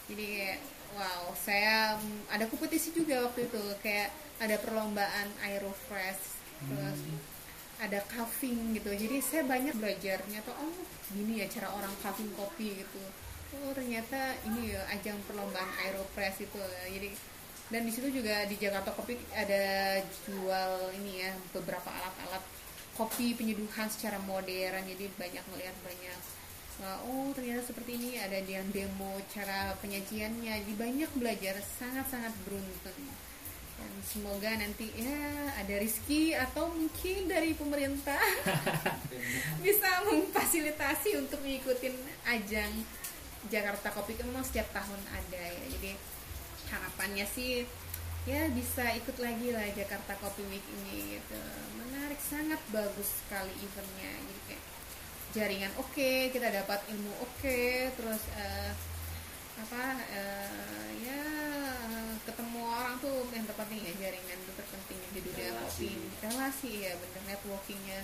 Jadi 0.07 0.25
kayak 0.25 0.59
wow 0.95 1.29
saya 1.37 1.99
ada 2.33 2.49
kompetisi 2.49 2.89
juga 2.95 3.27
waktu 3.29 3.45
itu 3.45 3.61
kayak 3.85 4.09
ada 4.39 4.55
perlombaan 4.57 5.27
aerofresh 5.43 6.39
terus 6.59 6.99
ada 7.79 7.99
carving 8.11 8.75
gitu. 8.75 8.91
Jadi 8.91 9.19
saya 9.19 9.43
banyak 9.47 9.75
belajar 9.75 10.19
ternyata 10.23 10.51
oh 10.59 10.75
gini 11.11 11.43
ya 11.43 11.47
cara 11.51 11.71
orang 11.75 11.91
carving 11.99 12.31
kopi 12.35 12.83
gitu. 12.83 13.03
Oh 13.59 13.71
ternyata 13.75 14.35
ini 14.47 14.75
ya 14.75 14.81
ajang 14.95 15.19
perlombaan 15.27 15.69
aeropress 15.85 16.39
itu. 16.43 16.59
Jadi 16.87 17.11
dan 17.69 17.85
di 17.85 17.91
situ 17.93 18.09
juga 18.09 18.49
di 18.49 18.57
Jakarta 18.57 18.89
Kopi 18.97 19.13
ada 19.37 19.97
jual 20.25 20.71
ini 20.97 21.21
ya 21.21 21.31
beberapa 21.53 21.89
alat-alat 21.89 22.41
kopi 22.97 23.37
penyeduhan 23.37 23.87
secara 23.87 24.19
modern. 24.25 24.83
Jadi 24.83 25.05
banyak 25.15 25.45
melihat 25.55 25.77
banyak 25.85 26.19
oh 27.07 27.29
ternyata 27.35 27.61
seperti 27.63 27.95
ini. 27.95 28.19
Ada 28.19 28.43
yang 28.43 28.67
demo 28.73 29.19
cara 29.31 29.77
penyajiannya. 29.79 30.65
Jadi 30.65 30.73
banyak 30.75 31.11
belajar 31.15 31.55
sangat-sangat 31.79 32.33
beruntung. 32.43 32.99
Dan 33.79 33.91
semoga 34.03 34.51
nanti 34.59 34.91
ya 34.91 35.55
ada 35.55 35.75
Rizky 35.79 36.35
atau 36.35 36.67
mungkin 36.67 37.31
dari 37.31 37.55
pemerintah 37.55 38.19
bisa 39.63 40.03
memfasilitasi 40.03 41.15
untuk 41.15 41.39
mengikuti 41.39 41.87
ajang 42.27 42.83
Jakarta 43.47 43.87
Kopi 43.95 44.19
memang 44.19 44.43
setiap 44.43 44.67
tahun 44.75 44.99
ada 45.15 45.43
ya. 45.47 45.65
Jadi 45.79 46.18
harapannya 46.69 47.25
sih 47.29 47.65
ya 48.27 48.45
bisa 48.53 48.93
ikut 48.93 49.17
lagi 49.17 49.49
lah 49.49 49.65
Jakarta 49.73 50.13
Kopi 50.21 50.43
Week 50.53 50.65
ini 50.81 51.17
gitu. 51.17 51.41
Menarik 51.81 52.19
sangat 52.21 52.61
bagus 52.69 53.09
sekali 53.25 53.53
eventnya. 53.57 54.11
Jadi 54.13 54.41
kayak 54.45 54.63
jaringan 55.29 55.73
oke 55.77 56.11
kita 56.33 56.47
dapat 56.49 56.79
ilmu 56.89 57.13
oke 57.21 57.61
terus 57.93 58.21
eh, 58.33 58.73
apa 59.59 59.83
eh, 60.09 60.89
ya 61.05 61.23
ketemu 62.25 62.59
orang 62.65 62.95
tuh 63.03 63.27
yang 63.33 63.45
terpenting 63.45 63.81
ya 63.83 63.93
jaringan 64.07 64.37
itu 64.37 64.51
terpenting 64.53 64.99
di 65.13 65.21
dunia 65.25 65.51
kopi. 65.65 65.91
Relasi 66.21 66.71
ya 66.85 66.93
bener 66.97 67.23
networkingnya 67.33 68.01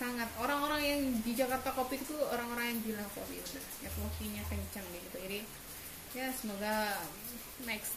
sangat. 0.00 0.28
Orang-orang 0.40 0.80
yang 0.80 1.00
di 1.20 1.32
Jakarta 1.36 1.76
Kopi 1.76 2.00
itu 2.00 2.16
orang-orang 2.16 2.72
yang 2.72 2.78
gila 2.88 3.04
kopi 3.12 3.36
bener. 3.36 3.64
Networkingnya 3.84 4.42
kencang 4.48 4.86
gitu 4.96 5.09
ya 6.10 6.26
semoga 6.34 6.74
next 7.64 7.94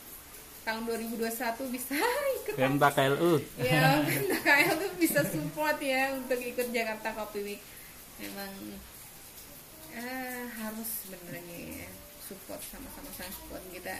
tahun 0.63 0.87
2021 0.87 1.75
bisa 1.75 1.95
ikut 2.39 2.55
Pemda 2.55 2.89
KLU. 2.93 3.41
ya 3.59 3.99
KL 4.39 4.73
tuh 4.79 4.91
bisa 5.01 5.21
support 5.27 5.77
ya 5.81 6.13
untuk 6.15 6.39
ikut 6.39 6.71
Jakarta 6.71 7.11
Coffee 7.11 7.43
Week 7.43 7.61
memang 8.21 8.51
eh, 9.91 10.45
harus 10.61 10.89
sebenarnya 11.03 11.57
ya, 11.83 11.89
support 12.21 12.61
sama-sama 12.63 13.09
sama 13.13 13.31
support 13.33 13.63
kita 13.73 13.97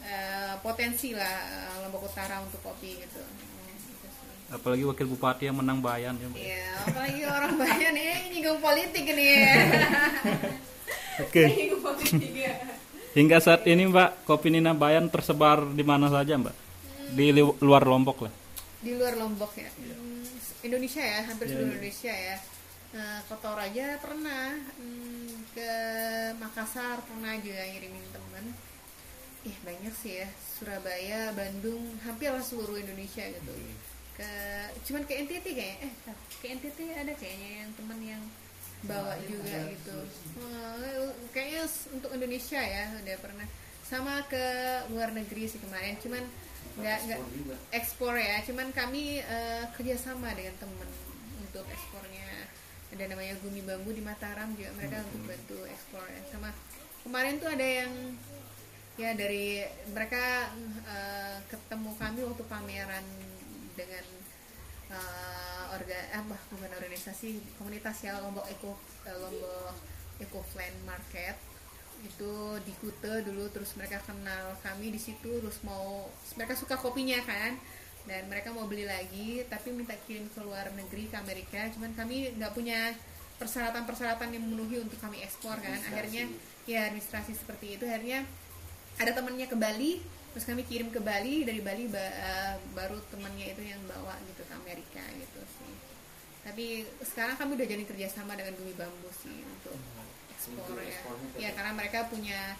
Eh, 0.00 0.54
potensi 0.64 1.12
lah 1.12 1.28
eh, 1.28 1.76
Lombok 1.84 2.08
Utara 2.08 2.40
untuk 2.40 2.56
kopi 2.64 2.96
gitu. 3.04 3.20
Apalagi 4.48 4.82
wakil 4.88 5.06
bupati 5.06 5.46
yang 5.46 5.60
menang 5.60 5.84
Bayan 5.84 6.16
ya. 6.16 6.56
Ya 6.56 6.64
apalagi 6.88 7.22
orang 7.22 7.54
banyak 7.60 7.90
nih 7.92 8.08
nyinggung 8.32 8.58
politik 8.64 9.04
ini 9.06 9.24
ya 9.44 9.54
Oke. 11.20 11.44
ya 12.32 12.54
Hingga 13.10 13.38
saat 13.42 13.62
ini 13.66 13.90
Mbak, 13.90 14.22
kopi 14.22 14.48
Nina 14.54 14.70
Bayan 14.72 15.10
tersebar 15.10 15.66
di 15.74 15.82
mana 15.82 16.06
saja 16.06 16.38
Mbak? 16.38 16.56
Di 17.10 17.26
li- 17.34 17.58
luar 17.60 17.82
Lombok 17.82 18.18
lah. 18.26 18.34
di 18.80 18.96
luar 18.96 19.12
Lombok 19.12 19.52
ya? 19.60 19.68
Hmm, 19.76 20.24
Indonesia 20.64 21.02
ya 21.04 21.20
hampir 21.28 21.46
Iya, 21.46 21.52
seluruh 21.52 21.68
iya. 21.68 21.74
Indonesia 21.76 22.14
ya. 22.16 22.36
Nah, 22.90 23.22
ke 23.22 23.34
Toraja 23.38 23.86
pernah 24.00 24.46
Hmm, 24.78 25.30
ke 25.52 25.70
Makassar 26.38 26.96
pernah 27.04 27.34
juga 27.38 27.60
ngirimin 27.60 28.06
temen. 28.08 28.44
Ih 29.42 29.56
banyak 29.60 29.94
sih 29.94 30.22
ya. 30.22 30.28
Surabaya 30.56 31.32
Bandung 31.32 31.82
hampir 32.06 32.30
lah 32.30 32.40
seluruh 32.40 32.78
Indonesia 32.78 33.24
gitu. 33.26 33.52
Ke 34.16 34.30
cuman 34.86 35.02
ke 35.04 35.14
NTT 35.18 35.46
kayaknya. 35.50 35.78
Eh 35.88 35.92
ke 36.40 36.46
NTT 36.48 36.78
ada 36.94 37.12
kayaknya 37.14 37.50
yang 37.64 37.70
temen 37.74 37.98
yang 38.00 38.22
bawa 38.86 39.14
juga 39.28 39.68
gitu. 39.72 39.96
Eh, 40.40 41.12
kayaknya 41.36 41.68
untuk 41.92 42.10
Indonesia 42.16 42.60
ya 42.60 42.84
udah 42.96 43.16
pernah. 43.20 43.46
Sama 43.84 44.22
ke 44.30 44.44
luar 44.94 45.10
negeri 45.10 45.50
sih 45.50 45.58
kemarin 45.58 45.98
cuman 45.98 46.22
nggak 46.78 46.98
nggak 47.10 47.20
Ekspor 47.74 48.14
ya 48.14 48.38
cuman 48.46 48.70
kami 48.70 49.20
eh, 49.20 49.64
kerjasama 49.74 50.32
dengan 50.32 50.54
temen 50.62 50.90
untuk 51.42 51.66
ekspornya. 51.66 52.48
Ada 52.90 53.04
namanya 53.06 53.38
Gumi 53.42 53.62
Bambu 53.62 53.94
di 53.94 54.02
Mataram 54.02 54.50
juga 54.58 54.74
mereka 54.74 55.02
untuk 55.10 55.22
bantu 55.26 55.58
ekspor 55.66 56.06
ya. 56.06 56.20
Sama 56.30 56.50
kemarin 57.02 57.38
tuh 57.38 57.50
ada 57.50 57.66
yang 57.66 57.92
ya 58.98 59.10
dari 59.16 59.64
mereka 59.90 60.50
eh, 60.86 61.36
ketemu 61.50 61.90
kami 61.98 62.20
waktu 62.26 62.44
pameran 62.46 63.06
dengan 63.74 64.04
eh, 64.90 65.74
orga 65.74 65.98
apa 66.12 66.36
bukan 66.50 66.70
organisasi 66.74 67.38
komunitas 67.56 68.02
ya 68.02 68.18
Lombok 68.18 68.46
Eco 68.50 68.74
eh, 69.06 69.16
Lombok 69.16 69.74
Eco 70.18 70.40
Plan 70.52 70.74
Market. 70.84 71.36
Itu 72.00 72.56
di 72.64 72.72
Kute 72.80 73.24
dulu 73.24 73.46
terus 73.52 73.76
mereka 73.76 74.00
kenal 74.02 74.56
kami 74.64 74.90
di 74.90 75.00
situ 75.00 75.40
terus 75.40 75.60
mau 75.62 76.08
mereka 76.34 76.56
suka 76.56 76.74
kopinya 76.80 77.20
kan 77.24 77.54
dan 78.08 78.24
mereka 78.32 78.48
mau 78.56 78.64
beli 78.64 78.88
lagi 78.88 79.44
tapi 79.52 79.76
minta 79.76 79.92
kirim 80.08 80.24
ke 80.32 80.40
luar 80.40 80.72
negeri 80.74 81.08
ke 81.08 81.16
Amerika. 81.16 81.68
Cuman 81.76 81.92
kami 81.94 82.34
nggak 82.36 82.52
punya 82.56 82.96
persyaratan-persyaratan 83.40 84.36
yang 84.36 84.42
memenuhi 84.44 84.84
untuk 84.84 85.00
kami 85.00 85.20
ekspor 85.24 85.56
kan. 85.60 85.78
Akhirnya 85.92 86.28
ya 86.68 86.88
administrasi 86.88 87.36
seperti 87.36 87.80
itu. 87.80 87.84
Akhirnya 87.88 88.24
ada 89.00 89.16
temannya 89.16 89.48
ke 89.48 89.56
Bali 89.56 90.19
terus 90.30 90.46
kami 90.46 90.62
kirim 90.62 90.94
ke 90.94 91.02
Bali 91.02 91.42
dari 91.42 91.58
Bali 91.58 91.90
ba- 91.90 91.98
eh, 92.14 92.54
baru 92.74 93.02
temannya 93.10 93.50
itu 93.50 93.62
yang 93.66 93.82
bawa 93.90 94.14
gitu 94.30 94.46
ke 94.46 94.52
Amerika 94.54 95.02
gitu 95.18 95.40
sih. 95.58 95.74
Tapi 96.46 96.86
sekarang 97.04 97.36
kami 97.36 97.58
udah 97.58 97.68
jadi 97.68 97.84
kerjasama 97.84 98.32
dengan 98.38 98.54
Gumi 98.56 98.72
Bambu 98.78 99.10
sih 99.12 99.42
untuk 99.44 99.76
ekspor 100.32 100.64
Untuk 100.64 100.80
ya. 100.80 101.00
ya 101.36 101.50
karena 101.52 101.72
mereka 101.76 102.06
punya 102.08 102.56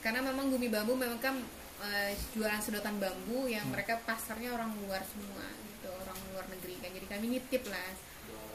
karena 0.00 0.22
memang 0.22 0.48
Gumi 0.48 0.70
Bambu 0.70 0.94
memang 0.94 1.18
kan 1.18 1.36
eh, 1.84 2.14
jualan 2.34 2.62
sedotan 2.62 2.98
bambu 2.98 3.46
yang 3.46 3.66
mereka 3.70 3.98
pasarnya 4.02 4.54
orang 4.54 4.74
luar 4.82 5.02
semua 5.06 5.46
gitu 5.74 5.90
orang 5.90 6.18
luar 6.34 6.46
negeri 6.50 6.74
kan. 6.80 6.90
Jadi 6.94 7.06
kami 7.06 7.26
nitip 7.34 7.66
lah. 7.66 7.90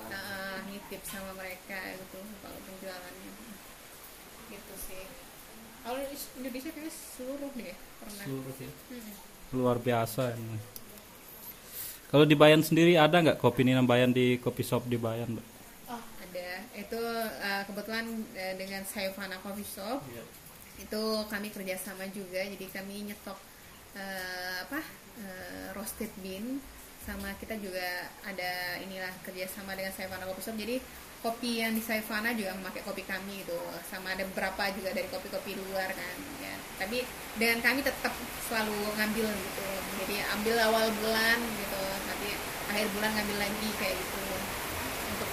Nah, 0.04 0.60
nitip 0.67 0.99
sama 1.08 1.32
mereka 1.39 1.80
gitu 1.95 2.19
kalau 2.43 2.60
penjualannya. 2.63 3.34
Gitu 4.52 4.73
sih. 4.76 5.06
Kalau 5.84 5.99
Indonesia 6.39 6.71
kayaknya 6.71 6.91
seluruh 6.91 7.52
deh 7.56 7.76
pernah 8.03 8.25
Seluruh 8.27 8.55
ya. 8.59 8.71
Hmm. 8.71 9.13
luar 9.53 9.77
biasa 9.77 10.23
ini. 10.35 10.57
Kalau 12.13 12.25
di 12.29 12.35
Bayan 12.37 12.61
sendiri 12.61 12.93
ada 12.97 13.17
nggak 13.21 13.41
kopi 13.41 13.65
Nina 13.65 13.81
Bayan 13.81 14.13
di 14.13 14.37
kopi 14.37 14.61
shop 14.61 14.85
di 14.85 14.97
Bayan? 15.01 15.33
Mbak? 15.33 15.45
oh 15.89 16.03
ada 16.21 16.49
itu 16.77 17.01
eh, 17.41 17.63
kebetulan 17.69 18.05
eh, 18.37 18.53
dengan 18.57 18.81
Sayufana 18.85 19.37
Coffee 19.41 19.65
Shop 19.65 20.01
itu 20.81 21.03
kami 21.29 21.47
kerjasama 21.53 22.09
juga 22.09 22.41
jadi 22.41 22.65
kami 22.73 23.13
nyetok 23.13 23.37
eh, 23.93 24.57
apa 24.65 24.81
eh, 25.21 25.65
roasted 25.77 26.09
bean 26.21 26.57
sama 27.03 27.35
kita 27.35 27.59
juga 27.59 28.07
ada 28.23 28.79
inilah 28.79 29.11
kerjasama 29.27 29.75
dengan 29.75 29.91
Saifana 29.91 30.23
Coffee 30.23 30.45
Shop 30.47 30.57
jadi 30.57 30.79
kopi 31.23 31.63
yang 31.63 31.71
di 31.71 31.79
Saifana 31.79 32.36
juga 32.36 32.51
memakai 32.59 32.83
kopi 32.83 33.07
kami 33.07 33.47
gitu. 33.47 33.55
Sama 33.88 34.12
ada 34.12 34.27
beberapa 34.27 34.67
juga 34.75 34.91
dari 34.91 35.07
kopi-kopi 35.07 35.55
luar 35.55 35.88
kan 35.95 36.17
ya. 36.43 36.53
Tapi 36.83 37.07
dengan 37.39 37.63
kami 37.63 37.79
tetap 37.79 38.12
selalu 38.51 38.75
ngambil 38.99 39.31
gitu. 39.31 39.67
Jadi 40.03 40.15
ambil 40.36 40.55
awal 40.67 40.91
bulan 40.99 41.39
gitu 41.39 41.81
nanti 42.12 42.29
akhir 42.67 42.88
bulan 42.91 43.09
ngambil 43.15 43.38
lagi 43.39 43.69
kayak 43.79 43.95
gitu. 43.95 44.23
Untuk 45.15 45.29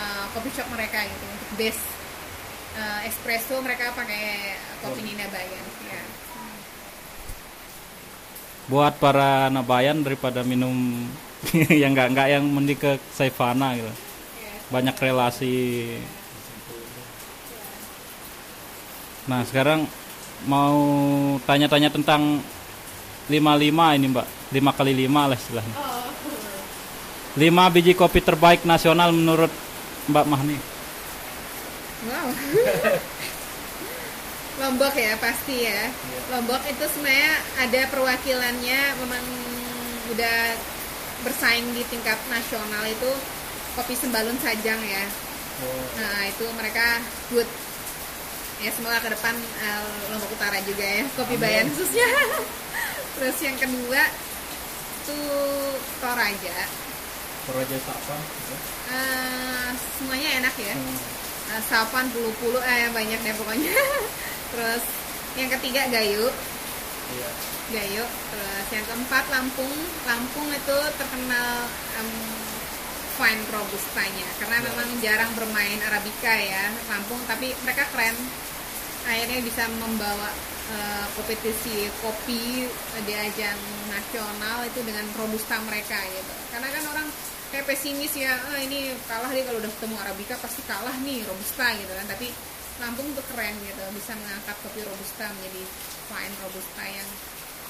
uh, 0.00 0.24
coffee 0.32 0.54
shop 0.56 0.68
mereka 0.72 1.04
gitu 1.04 1.24
untuk 1.28 1.50
base 1.60 1.82
uh, 2.80 3.00
espresso 3.04 3.60
mereka 3.60 3.92
pakai 3.92 4.56
kopi 4.80 5.04
Nina 5.04 5.28
Bayan 5.28 5.64
ya. 5.84 6.02
Buat 8.72 8.96
para 8.96 9.52
anak 9.52 9.68
Bayan 9.68 10.00
daripada 10.00 10.40
minum 10.40 11.04
yang 11.84 11.92
nggak 11.92 12.08
nggak 12.16 12.28
yang 12.32 12.44
mending 12.48 12.80
ke 12.80 12.96
Saifana 13.12 13.76
gitu. 13.76 14.09
Ya. 14.70 14.78
Banyak 14.78 14.96
relasi. 15.02 15.98
Nah 19.26 19.42
sekarang 19.42 19.90
mau 20.46 20.78
tanya-tanya 21.42 21.90
tentang 21.90 22.38
55 23.26 23.98
ini 23.98 24.06
mbak. 24.06 24.26
5 24.50 24.78
kali 24.78 24.92
5 24.94 25.30
lah 25.30 25.38
istilahnya. 25.38 25.74
Oh 25.74 26.00
5 27.38 27.46
biji 27.70 27.94
kopi 27.94 28.18
terbaik 28.18 28.66
nasional 28.66 29.14
menurut 29.14 29.54
Mbak 30.10 30.26
Mahni. 30.26 30.58
Wow. 32.10 32.26
Lombok 34.66 34.94
ya 34.98 35.14
pasti 35.14 35.62
ya. 35.62 35.94
Lombok 36.34 36.58
itu 36.66 36.84
sebenarnya 36.90 37.34
ada 37.62 37.80
perwakilannya 37.86 38.80
memang 38.98 39.24
udah 40.10 40.58
bersaing 41.22 41.70
di 41.70 41.86
tingkat 41.86 42.18
nasional 42.26 42.82
itu 42.90 43.12
kopi 43.74 43.94
sembalun 43.94 44.36
sajang 44.40 44.80
ya. 44.82 45.04
Nah 45.96 46.18
itu 46.26 46.44
mereka 46.56 46.98
good. 47.30 47.46
Ya 48.60 48.68
semoga 48.76 49.00
ke 49.00 49.08
depan 49.08 49.32
eh, 49.36 49.82
Lombok 50.12 50.36
Utara 50.36 50.60
juga 50.64 50.84
ya 50.84 51.04
kopi 51.16 51.34
bayan 51.36 51.68
khususnya. 51.72 52.08
Terus 53.16 53.36
yang 53.40 53.56
kedua 53.56 54.02
itu 55.00 55.18
Toraja. 56.00 56.56
Toraja 57.48 57.76
Sapa 57.82 58.16
Eh, 58.90 59.68
semuanya 59.96 60.28
enak 60.44 60.54
ya. 60.58 60.74
Eh, 61.56 61.62
Sapan 61.66 62.10
pulu-pulu 62.10 62.58
eh 62.62 62.90
banyak 62.90 63.20
deh 63.22 63.34
pokoknya. 63.38 63.70
Terus 64.52 64.82
yang 65.38 65.48
ketiga 65.56 65.86
Gayo. 65.88 66.26
Iya. 67.10 67.30
Gayo. 67.70 68.04
Terus 68.04 68.66
yang 68.74 68.84
keempat 68.86 69.24
Lampung. 69.30 69.72
Lampung 70.04 70.48
itu 70.50 70.76
terkenal 70.98 71.70
em, 71.96 72.08
fine 73.20 73.42
robustanya. 73.52 74.28
Karena 74.40 74.64
memang 74.64 74.88
jarang 75.04 75.30
bermain 75.36 75.76
arabica 75.92 76.32
ya 76.32 76.72
Lampung 76.88 77.20
tapi 77.28 77.52
mereka 77.60 77.84
keren. 77.92 78.16
Akhirnya 79.04 79.44
bisa 79.44 79.68
membawa 79.76 80.32
eh, 80.72 81.06
kompetisi 81.12 81.88
kopi 82.00 82.64
di 83.04 83.12
ajang 83.12 83.60
nasional 83.92 84.64
itu 84.64 84.80
dengan 84.80 85.04
robusta 85.20 85.60
mereka 85.68 86.00
gitu. 86.08 86.34
Karena 86.48 86.68
kan 86.72 86.84
orang 86.96 87.06
kayak 87.52 87.68
pesimis 87.68 88.14
ya 88.16 88.32
ah, 88.32 88.60
ini 88.62 88.96
kalah 89.04 89.28
nih 89.28 89.44
kalau 89.44 89.58
udah 89.60 89.72
ketemu 89.76 89.96
arabica 90.00 90.34
pasti 90.40 90.64
kalah 90.64 90.96
nih 91.04 91.20
robusta 91.28 91.68
gitu 91.76 91.92
kan. 91.92 92.08
Tapi 92.08 92.28
Lampung 92.80 93.12
tuh 93.12 93.24
keren 93.28 93.52
gitu 93.60 93.84
bisa 93.92 94.16
mengangkat 94.16 94.56
kopi 94.64 94.80
robusta 94.80 95.28
menjadi 95.36 95.62
fine 96.08 96.34
robusta 96.40 96.80
yang 96.88 97.08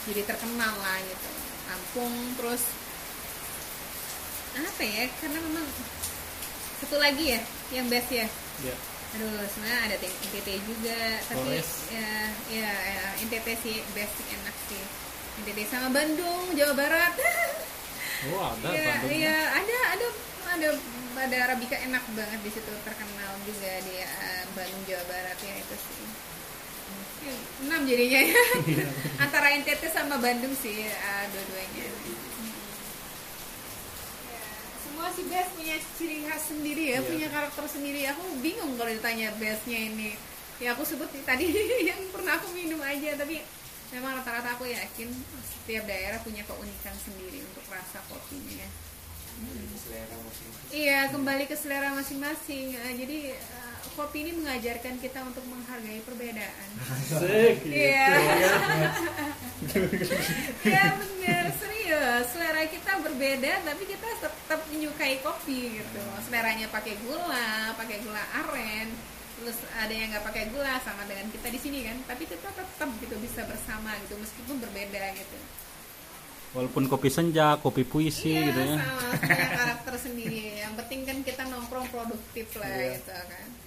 jadi 0.06 0.22
terkenal 0.22 0.74
lah 0.78 0.98
gitu. 1.02 1.28
Lampung 1.66 2.14
terus 2.38 2.62
apa 4.52 4.82
ya 4.82 5.04
karena 5.18 5.38
memang 5.40 5.66
satu 6.78 6.96
lagi 6.96 7.24
ya 7.30 7.40
yang 7.70 7.86
best 7.86 8.10
ya 8.10 8.26
Iya. 8.60 8.76
aduh 9.10 9.30
sebenarnya 9.48 9.80
ada 9.88 9.96
NTT 10.00 10.48
juga 10.64 11.00
tapi 11.26 11.48
ya 11.56 11.62
ya 12.50 12.70
ya, 12.70 13.04
NTT 13.24 13.46
sih 13.58 13.76
best 13.92 14.12
sih 14.14 14.26
enak 14.30 14.56
sih 14.66 14.82
NTT 15.40 15.58
sama 15.66 15.88
Bandung 15.90 16.50
Jawa 16.52 16.74
Barat 16.74 17.14
Oh 18.20 18.52
ada 18.52 18.68
Iya, 18.68 18.84
Bandung. 19.00 19.10
iya, 19.16 19.36
ada 19.50 19.76
ada 19.96 20.06
ada 20.52 20.68
ada 21.16 21.36
Arabica 21.40 21.72
enak 21.72 22.04
banget 22.12 22.40
di 22.44 22.50
situ 22.52 22.68
terkenal 22.84 23.32
juga 23.48 23.72
di 23.80 23.96
eh, 23.96 24.42
Bandung 24.52 24.82
Jawa 24.84 25.04
Barat 25.08 25.38
ya 25.40 25.54
itu 25.56 25.72
sih. 25.72 26.04
Ya, 27.20 27.32
enam 27.64 27.80
jadinya 27.88 28.20
ya. 28.20 28.42
Antara 29.24 29.56
NTT 29.56 29.88
sama 29.88 30.20
Bandung 30.20 30.52
sih 30.52 30.84
eh, 30.84 31.24
dua-duanya. 31.32 31.88
Ya, 35.00 35.08
semua 35.08 35.16
sih 35.16 35.32
best 35.32 35.50
punya 35.56 35.76
ciri 35.96 36.18
khas 36.28 36.42
sendiri 36.52 36.92
ya, 36.92 37.00
Iya. 37.00 37.08
punya 37.08 37.28
karakter 37.32 37.64
sendiri. 37.72 38.04
Aku 38.12 38.20
bingung 38.44 38.76
kalau 38.76 38.92
ditanya 38.92 39.32
bestnya 39.40 39.80
ini. 39.88 40.12
Ya 40.60 40.76
aku 40.76 40.84
sebut 40.84 41.08
tadi 41.24 41.48
yang 41.88 41.96
pernah 42.12 42.36
aku 42.36 42.52
minum 42.52 42.76
aja, 42.84 43.16
tapi 43.16 43.40
memang 43.96 44.20
rata-rata 44.20 44.60
aku 44.60 44.68
yakin 44.68 45.08
setiap 45.40 45.88
daerah 45.88 46.20
punya 46.20 46.44
keunikan 46.44 46.92
sendiri 47.00 47.40
untuk 47.40 47.64
rasa 47.72 47.96
kopinya. 48.12 48.68
Masing-masing. 49.40 50.68
Iya, 50.68 51.08
kembali 51.08 51.44
ke 51.48 51.56
selera 51.56 51.96
masing-masing. 51.96 52.76
Eh, 52.76 52.92
jadi 53.00 53.18
eh, 53.40 53.69
kopi 53.94 54.18
ini 54.22 54.33
mengajarkan 54.35 54.98
kita 54.98 55.20
untuk 55.22 55.44
menghargai 55.46 56.00
perbedaan. 56.03 56.68
Asik, 56.90 57.62
gitu. 57.64 57.74
Iya. 57.74 58.09
ya 60.64 60.85
benar, 60.96 61.44
serius. 61.57 62.24
Selera 62.33 62.62
kita 62.66 62.92
berbeda, 63.03 63.53
tapi 63.64 63.83
kita 63.85 64.09
tetap 64.20 64.61
menyukai 64.70 65.20
kopi 65.20 65.79
gitu. 65.79 66.03
Seleranya 66.26 66.66
pakai 66.68 66.94
gula, 67.03 67.74
pakai 67.74 67.96
gula 68.03 68.22
aren. 68.44 68.88
Terus 69.40 69.57
ada 69.72 69.92
yang 69.92 70.12
nggak 70.12 70.24
pakai 70.24 70.44
gula 70.53 70.76
sama 70.85 71.09
dengan 71.09 71.26
kita 71.33 71.48
di 71.48 71.57
sini 71.57 71.79
kan, 71.88 71.96
tapi 72.05 72.29
kita 72.29 72.48
tetap 72.53 72.88
gitu 73.00 73.16
bisa 73.18 73.40
bersama 73.48 73.96
gitu 74.05 74.20
meskipun 74.20 74.61
berbeda 74.61 75.16
gitu. 75.16 75.38
Walaupun 76.50 76.90
kopi 76.90 77.07
senja, 77.09 77.55
kopi 77.62 77.87
puisi 77.87 78.35
Iya, 78.35 78.50
gitu 78.50 78.61
ya. 78.61 78.76
sama 78.83 79.14
punya 79.16 79.48
karakter 79.55 79.94
sendiri. 79.96 80.59
Yang 80.59 80.74
penting 80.83 81.00
kan 81.07 81.18
kita 81.22 81.42
nongkrong 81.46 81.87
produktif 81.88 82.50
lah 82.59 82.66
Iya. 82.68 82.98
gitu 82.98 83.12
kan 83.14 83.48
iya. 83.48 83.59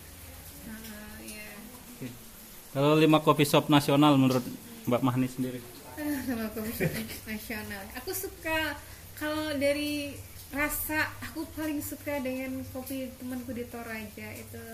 Kalau 2.74 2.98
lima 2.98 3.22
coffee 3.22 3.46
shop 3.46 3.70
nasional 3.70 4.18
menurut 4.18 4.42
Mbak 4.90 5.02
Mahni 5.06 5.30
sendiri. 5.30 5.62
Sama 6.26 6.50
kopi 6.58 6.74
shop 6.74 6.94
nasional. 7.30 7.84
Aku 8.02 8.12
suka 8.12 8.74
kalau 9.14 9.54
dari 9.62 10.18
rasa 10.50 11.10
aku 11.22 11.46
paling 11.54 11.82
suka 11.86 12.18
dengan 12.22 12.66
kopi 12.74 13.14
temanku 13.22 13.54
di 13.54 13.66
Toraja 13.70 14.28
itu 14.34 14.66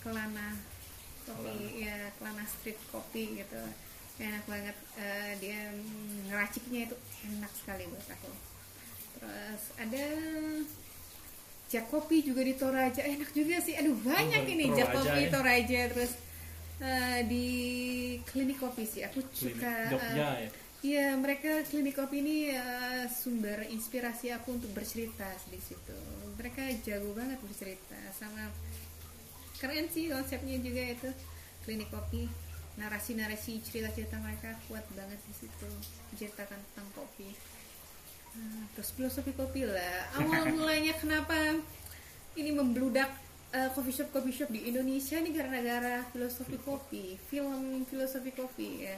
Kelana 0.00 0.56
kopi. 1.28 1.84
Ya 1.84 2.08
Kelana 2.16 2.44
street 2.48 2.80
kopi 2.88 3.44
gitu. 3.44 3.60
Enak 4.16 4.44
banget. 4.48 4.76
Eh, 4.96 5.32
dia 5.44 5.60
ngeraciknya 6.32 6.88
itu 6.88 6.96
enak 7.36 7.52
sekali 7.52 7.84
buat 7.92 8.08
aku. 8.16 8.32
Terus 9.20 9.62
ada 9.76 10.06
Jak 11.66 11.90
Kopi 11.92 12.24
juga 12.24 12.40
di 12.40 12.56
Toraja. 12.56 13.04
Enak 13.04 13.28
juga 13.36 13.60
sih. 13.60 13.76
Aduh 13.76 13.92
banyak 14.00 14.48
ini 14.56 14.72
Toraja 14.72 14.78
Jak 14.80 14.88
Kopi 14.96 15.20
ya. 15.20 15.28
Toraja. 15.28 15.80
Terus 15.92 16.12
eh, 16.80 17.20
di 17.24 17.46
klinik 18.24 18.60
kopi 18.60 18.84
sih 18.84 19.02
aku 19.06 19.24
suka 19.32 19.90
Jogja 19.92 20.28
eh, 20.40 20.48
ya. 20.48 20.50
Iya, 20.86 21.08
mereka 21.18 21.66
klinik 21.66 21.98
kopi 21.98 22.22
ini 22.22 22.36
eh, 22.52 23.04
sumber 23.10 23.64
inspirasi 23.72 24.30
aku 24.30 24.60
untuk 24.60 24.70
bercerita 24.76 25.26
di 25.50 25.58
situ. 25.58 25.98
Mereka 26.36 26.62
jago 26.84 27.10
banget 27.16 27.40
bercerita, 27.42 27.98
sama 28.12 28.52
keren 29.56 29.88
sih 29.88 30.12
konsepnya 30.12 30.60
juga 30.60 30.82
itu 30.84 31.08
klinik 31.64 31.88
kopi. 31.90 32.28
Narasi-narasi 32.76 33.64
cerita-cerita 33.64 34.20
mereka 34.20 34.52
kuat 34.68 34.84
banget 34.92 35.16
di 35.24 35.32
situ, 35.32 35.68
menceritakan 36.12 36.60
tentang 36.60 36.88
kopi. 36.92 37.32
Terus 38.76 38.92
filosofi 38.92 39.32
kopi 39.32 39.64
lah. 39.64 40.12
Awal 40.20 40.52
mulanya 40.60 40.92
kenapa 41.00 41.56
ini 42.36 42.52
membludak 42.52 43.08
eh, 43.54 43.68
coffee 43.74 43.94
shop 43.94 44.08
coffee 44.10 44.34
shop 44.34 44.50
di 44.50 44.66
Indonesia 44.66 45.16
ini 45.22 45.30
gara-gara 45.30 46.02
filosofi 46.10 46.58
kopi, 46.58 47.14
film 47.30 47.86
filosofi 47.86 48.30
kopi 48.34 48.86
ya. 48.88 48.96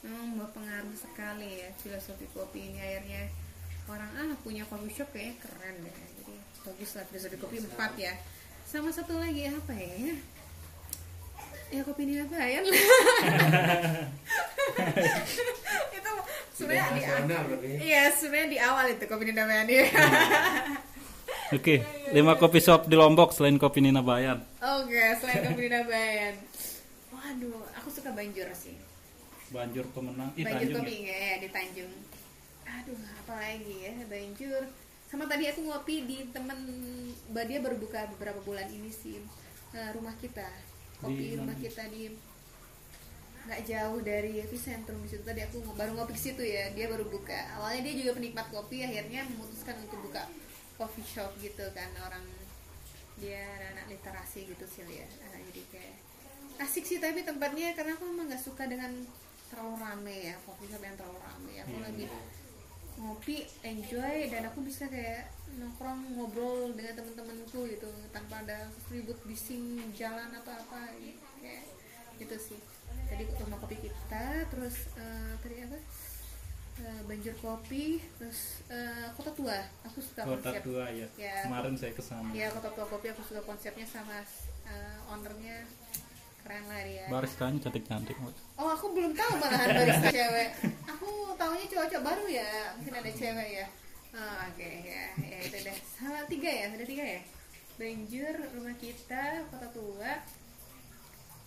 Memang 0.00 0.38
berpengaruh 0.38 0.96
sekali 0.96 1.60
ya 1.60 1.68
filosofi 1.82 2.24
kopi 2.32 2.72
ini 2.72 2.78
akhirnya 2.80 3.28
orang 3.90 4.10
ah 4.16 4.32
punya 4.40 4.62
coffee 4.70 4.94
shop 4.94 5.10
kayaknya 5.10 5.34
keren 5.42 5.74
deh. 5.82 5.94
Jadi 5.94 6.34
bagus 6.62 6.90
lah 6.94 7.04
filosofi 7.10 7.36
kopi 7.36 7.56
empat 7.64 7.92
ya. 7.98 8.14
Sama 8.64 8.94
satu 8.94 9.18
lagi 9.18 9.50
apa 9.50 9.72
ya? 9.74 10.14
Ya 11.70 11.86
kopi 11.86 12.02
Nina 12.02 12.26
Bayan 12.26 12.66
itu 15.94 16.10
sebenarnya 16.50 16.90
di 16.90 17.02
berarti. 17.30 17.68
Iya, 17.78 18.10
sebenarnya 18.10 18.48
di 18.50 18.58
awal 18.58 18.86
itu 18.90 19.04
kopi 19.06 19.30
Bayan 19.30 19.70
ya. 19.70 19.86
Oke, 21.50 21.82
lima 22.14 22.38
coffee 22.38 22.62
shop 22.62 22.86
di 22.86 22.94
Lombok 22.94 23.34
selain 23.34 23.58
kopi 23.58 23.82
Nina 23.82 24.06
Bayan. 24.06 24.38
Oke, 24.62 25.02
selain 25.18 25.50
kopi 25.50 25.66
Nina 25.66 25.82
Bayan. 25.82 26.38
Waduh, 27.10 27.66
aku 27.74 27.90
suka 27.90 28.14
Banjur 28.14 28.46
sih. 28.54 28.78
Banjur 29.50 29.82
pemenang. 29.90 30.30
Ih, 30.38 30.46
Banjur 30.46 30.78
Tanjung 30.78 30.86
kopi 30.86 31.10
ya. 31.10 31.18
ya. 31.18 31.34
di 31.42 31.48
Tanjung. 31.50 31.92
Aduh, 32.70 32.94
apa 33.02 33.34
lagi 33.34 33.76
ya 33.82 33.92
Banjur. 34.06 34.62
Sama 35.10 35.26
tadi 35.26 35.50
aku 35.50 35.66
ngopi 35.66 36.06
di 36.06 36.18
temen 36.30 36.58
dia 37.34 37.58
baru 37.58 37.82
buka 37.82 38.06
beberapa 38.14 38.38
bulan 38.46 38.70
ini 38.70 38.94
sih 38.94 39.18
eh, 39.74 39.90
rumah 39.90 40.14
kita. 40.22 40.46
Kopi 41.02 41.34
Di 41.34 41.34
rumah 41.34 41.58
mana? 41.58 41.66
kita 41.66 41.82
di 41.90 42.14
nggak 43.50 43.66
jauh 43.66 43.98
dari 44.06 44.38
epicentrum 44.38 45.02
di 45.02 45.08
situ 45.10 45.24
tadi 45.26 45.42
aku 45.42 45.64
baru 45.74 45.98
ngopi 45.98 46.12
situ 46.14 46.44
ya 46.44 46.70
dia 46.76 46.86
baru 46.92 47.08
buka 47.08 47.40
awalnya 47.56 47.88
dia 47.88 48.04
juga 48.04 48.20
penikmat 48.20 48.46
kopi 48.52 48.84
akhirnya 48.84 49.24
memutuskan 49.32 49.80
untuk 49.80 49.96
buka 50.06 50.28
coffee 50.80 51.04
shop 51.04 51.36
gitu 51.38 51.60
kan 51.76 51.92
orang 52.00 52.24
dia 53.14 53.44
anak 53.70 53.84
literasi 53.86 54.48
gitu 54.48 54.64
sih 54.64 54.80
ya 54.88 55.04
Ah, 55.22 55.36
jadi 55.44 55.62
kayak 55.68 55.96
asik 56.58 56.82
sih 56.82 56.96
tapi 56.96 57.20
tempatnya 57.20 57.76
karena 57.76 57.92
aku 57.94 58.08
memang 58.08 58.26
nggak 58.26 58.40
suka 58.40 58.64
dengan 58.64 58.96
terlalu 59.46 59.76
rame 59.76 60.16
ya 60.24 60.34
coffee 60.42 60.66
shop 60.66 60.80
yang 60.80 60.96
terlalu 60.96 61.20
rame 61.20 61.52
aku 61.58 61.74
Iya. 61.74 61.84
lagi 61.84 62.04
ngopi 62.96 63.36
enjoy 63.62 64.16
dan 64.28 64.42
aku 64.44 64.60
bisa 64.60 64.84
kayak 64.86 65.28
nongkrong 65.50 66.14
ngobrol 66.14 66.68
dengan 66.72 66.94
teman-temanku 66.94 67.64
gitu 67.66 67.88
tanpa 68.08 68.40
ada 68.40 68.68
ribut 68.88 69.16
bising 69.24 69.64
jalan 69.92 70.28
atau 70.34 70.52
apa 70.52 70.92
gitu. 70.96 71.20
kayak 71.40 71.64
gitu 72.16 72.36
sih 72.36 72.60
tadi 73.08 73.24
rumah 73.36 73.56
kopi 73.58 73.76
kita 73.80 74.24
terus 74.48 74.92
eh, 74.94 75.32
tadi 75.40 75.64
apa 75.64 75.78
Eh, 76.80 77.00
banjir 77.04 77.36
kopi 77.44 78.00
terus 78.16 78.64
eh, 78.72 79.12
kota 79.12 79.28
tua 79.36 79.52
aku 79.84 80.00
suka 80.00 80.24
Kota 80.24 80.48
konsep 80.48 80.62
tua 80.64 80.88
ya. 80.88 81.04
Ya. 81.20 81.44
Kemarin 81.44 81.76
saya 81.76 81.92
ke 81.92 82.00
sana. 82.00 82.32
ya 82.32 82.48
kota 82.48 82.72
tua 82.72 82.86
kopi 82.88 83.12
aku 83.12 83.20
suka 83.20 83.44
konsepnya 83.44 83.84
sama 83.84 84.16
eh, 84.64 85.12
ownernya 85.12 85.60
keren 86.40 86.64
lah 86.72 86.80
dia 86.80 87.04
Baristanya 87.12 87.60
cantik-cantik. 87.68 88.16
Oh 88.56 88.72
aku 88.72 88.96
belum 88.96 89.12
tahu 89.12 89.32
malahan 89.44 89.68
barista 89.76 90.08
cewek. 90.08 90.48
Aku 90.88 91.36
taunya 91.36 91.66
cowok-cowok 91.68 92.04
baru 92.04 92.24
ya. 92.32 92.50
Mungkin 92.80 92.94
ada 92.96 93.10
cewek 93.12 93.48
ya. 93.60 93.66
Oh, 94.10 94.36
Oke 94.50 94.68
ya, 94.82 95.04
ya 95.22 95.38
itu 95.46 95.56
deh. 95.60 95.76
Sama 95.84 96.24
tiga 96.32 96.48
ya, 96.50 96.66
ada 96.72 96.82
tiga 96.88 97.04
ya. 97.04 97.20
Banjur 97.76 98.34
rumah 98.56 98.74
kita 98.80 99.44
kota 99.52 99.68
tua. 99.70 100.12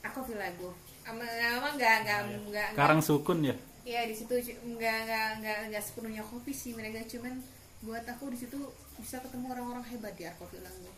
Aku 0.05 0.19
Vilago. 0.29 0.77
Ama 1.09 1.25
ama 1.57 1.67
nggak 1.73 1.95
nggak 2.05 2.19
nggak 2.21 2.41
nggak. 2.53 2.69
Karang 2.77 3.01
Sukun 3.01 3.41
ya. 3.43 3.57
Ya 3.83 4.07
di 4.07 4.15
situ 4.15 4.31
nggak 4.63 4.97
nggak 5.07 5.27
nggak 5.43 5.59
nggak 5.71 5.83
sepenuhnya 5.83 6.23
kopi 6.23 6.55
sih 6.55 6.71
mereka 6.71 7.03
cuman 7.03 7.35
buat 7.83 8.07
aku 8.07 8.31
di 8.31 8.39
situ 8.39 8.55
bisa 8.95 9.19
ketemu 9.19 9.51
orang-orang 9.51 9.83
hebat 9.91 10.15
di 10.15 10.23
Arko 10.23 10.47
Vilago. 10.47 10.91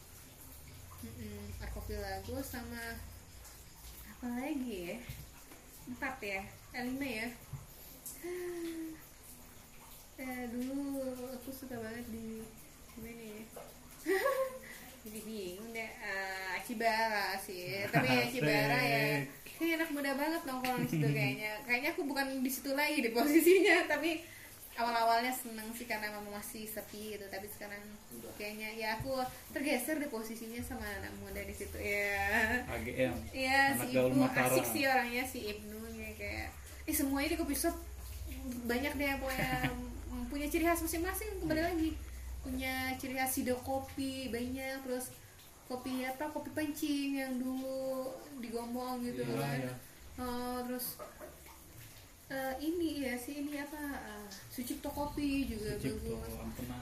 Mm-mm, 1.02 1.58
Arko 1.65 1.82
Vilago 1.89 2.38
sama 2.45 2.98
apa 4.06 4.28
lagi 4.38 4.93
ya? 4.93 4.98
Empat 5.89 6.15
ya? 6.21 6.41
Eh, 6.78 6.84
lima 6.86 7.08
ya? 7.08 7.28
Eh, 10.15 10.48
dulu 10.48 11.04
aku 11.36 11.52
suka 11.52 11.76
banget 11.76 12.08
di 12.08 12.39
gimana 12.95 13.19
ya? 13.36 13.43
Jadi 15.04 15.19
bingung 15.28 15.76
deh 15.76 15.91
Eh, 15.91 16.56
Acibara 16.56 17.36
sih. 17.36 17.84
Tapi 17.91 18.08
Acibara 18.24 18.80
ya 18.80 19.28
kayak 19.55 19.73
anak 19.81 19.89
muda 19.95 20.11
banget 20.15 20.41
nongkrong 20.43 20.79
di 20.83 20.89
situ 20.91 21.07
kayaknya. 21.07 21.51
Kayaknya 21.63 21.89
aku 21.95 22.01
bukan 22.03 22.27
di 22.43 22.51
situ 22.51 22.71
lagi 22.75 22.99
di 22.99 23.09
posisinya. 23.15 23.77
Tapi 23.91 24.11
awal-awalnya 24.75 25.31
seneng 25.31 25.71
sih 25.71 25.87
karena 25.87 26.11
memang 26.11 26.35
masih 26.35 26.67
sepi 26.67 27.15
gitu. 27.15 27.25
Tapi 27.31 27.47
sekarang 27.47 27.79
kayaknya 28.35 28.69
ya 28.75 28.87
aku 28.99 29.15
tergeser 29.55 29.97
di 30.03 30.07
posisinya 30.11 30.59
sama 30.59 30.83
anak 30.83 31.15
muda 31.23 31.39
di 31.39 31.55
situ. 31.55 31.77
Ya 31.79 32.63
AGM. 32.67 33.13
Iya 33.31 33.59
Anak 33.79 33.87
si 33.87 33.95
Ibnu. 33.95 34.15
Mataram. 34.19 34.51
asik 34.51 34.65
sih 34.67 34.83
orangnya 34.83 35.23
si 35.23 35.39
Ibnu 35.47 35.79
ya 35.95 36.11
kayak 36.19 36.47
eh 36.85 36.95
semuanya 36.95 37.29
di 37.33 37.37
kopi 37.39 37.55
shop. 37.55 37.75
Banyak 38.67 38.93
deh 38.99 39.07
yang 39.07 39.19
punya 39.23 39.49
punya 40.27 40.47
ciri 40.51 40.67
khas 40.67 40.83
masing-masing. 40.83 41.39
Kembali 41.39 41.61
lagi. 41.63 41.89
Punya 42.43 42.93
ciri 42.99 43.15
khas 43.15 43.31
sido 43.31 43.55
kopi 43.63 44.27
banyak. 44.27 44.83
Terus 44.83 45.09
kopi 45.65 46.01
apa 46.01 46.30
kopi 46.30 46.49
pancing 46.51 47.10
yang 47.15 47.34
dulu 47.36 48.10
digombong 48.38 49.01
gitu 49.01 49.21
Iya, 49.21 49.36
kan 49.36 49.58
iya. 49.60 49.73
Oh, 50.15 50.58
terus 50.63 50.95
eh, 52.28 52.54
ini 52.60 53.01
ya 53.01 53.13
sih 53.15 53.39
ini 53.39 53.58
apa 53.58 53.82
eh, 53.99 54.28
Sucipto 54.47 54.89
kopi 54.89 55.45
juga 55.45 55.75
Sucipto, 55.75 56.15
bagus. 56.15 56.34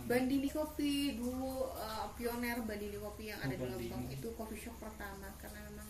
Bandini 0.04 0.48
Kopi 0.48 0.94
dulu 1.16 1.72
uh, 1.72 2.06
pioner 2.14 2.60
Bandini 2.62 2.96
Kopi 2.96 3.32
yang 3.32 3.40
ada 3.40 3.56
Oh, 3.56 3.74
di. 3.74 3.88
Lombok 3.88 4.04
itu 4.10 4.28
coffee 4.34 4.60
shop 4.60 4.76
pertama 4.78 5.32
karena 5.38 5.60
memang 5.66 5.90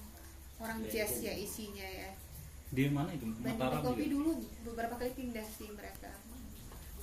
orang 0.57 0.79
Ya, 0.85 1.03
jazz 1.03 1.17
itu. 1.17 1.27
ya 1.27 1.33
isinya 1.35 1.83
ya. 1.85 2.09
Di 2.69 2.87
mana 2.87 3.09
itu? 3.11 3.25
Bandini 3.27 3.57
Mataram 3.57 3.81
Kopi 3.83 4.03
juga. 4.03 4.13
dulu 4.13 4.31
beberapa 4.63 4.95
kali 4.95 5.11
pindah 5.13 5.45
sih 5.47 5.69
mereka. 5.69 6.09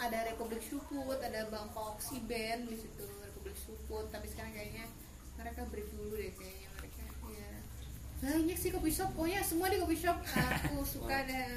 Ada 0.00 0.32
Republik 0.32 0.64
Suput, 0.64 1.18
ada 1.20 1.44
Bangkok 1.46 2.00
Siben 2.00 2.64
di 2.64 2.74
situ 2.74 3.04
Republik 3.20 3.52
Suput, 3.54 4.08
tapi 4.08 4.26
sekarang 4.26 4.50
kayaknya 4.50 4.88
mereka 5.40 5.60
break 5.72 5.88
dulu 5.96 6.14
deh 6.14 6.32
kayaknya 6.36 6.68
mereka. 6.76 7.02
Ya. 7.32 7.50
Banyak 8.20 8.58
sih 8.60 8.70
kopi 8.70 8.90
shop, 8.92 9.10
pokoknya 9.16 9.40
semua 9.40 9.72
di 9.72 9.80
kopi 9.80 9.96
shop 9.96 10.18
aku 10.20 10.84
suka 10.84 11.24
deh. 11.24 11.48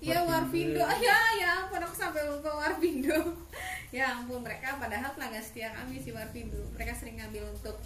Iya 0.00 0.24
Warpindo, 0.24 0.80
ah, 0.80 0.96
ya 1.12 1.18
ya 1.36 1.48
ampun 1.64 1.84
aku 1.84 1.92
sampai 1.92 2.24
lupa 2.24 2.56
Warpindo. 2.56 3.36
ya 3.96 4.16
ampun 4.16 4.40
mereka 4.40 4.80
padahal 4.80 5.12
pelanggan 5.12 5.44
setia 5.44 5.70
kami 5.76 6.00
si 6.00 6.10
Warpindo. 6.10 6.56
Mereka 6.72 6.96
sering 6.96 7.20
ngambil 7.20 7.52
untuk 7.52 7.76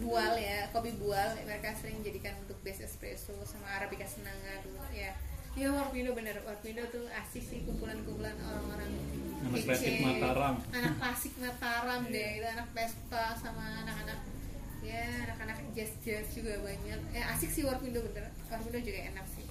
bual 0.00 0.40
ya, 0.40 0.64
kopi 0.72 0.96
bual. 0.96 1.36
Mereka 1.44 1.76
sering 1.76 2.00
jadikan 2.00 2.32
untuk 2.40 2.56
base 2.64 2.88
espresso 2.88 3.36
sama 3.44 3.68
arabica 3.76 4.08
senanga 4.08 4.64
dulu 4.64 4.80
ya. 4.96 5.12
Iya 5.58 5.68
Warpindo 5.74 6.14
bener, 6.14 6.38
Warpindo 6.46 6.82
tuh 6.88 7.04
asik 7.10 7.42
sih 7.42 7.58
kumpulan-kumpulan 7.66 8.36
orang-orang 8.38 8.90
Anak 9.38 9.62
klasik 9.64 9.94
Mataram. 9.98 10.54
anak 10.70 10.94
klasik 10.98 11.32
Mataram 11.36 12.00
deh, 12.06 12.28
itu 12.38 12.46
anak 12.46 12.68
Vespa 12.70 13.24
sama 13.34 13.82
anak-anak 13.82 14.18
ya 14.78 15.02
anak-anak 15.26 15.58
jazz 15.74 15.90
jazz 15.98 16.26
juga 16.30 16.54
banyak. 16.62 17.00
Eh 17.10 17.24
asik 17.26 17.50
sih 17.50 17.62
Warpindo 17.66 17.98
bener, 18.06 18.30
Warpindo 18.46 18.78
juga 18.78 19.00
enak 19.10 19.26
sih 19.34 19.46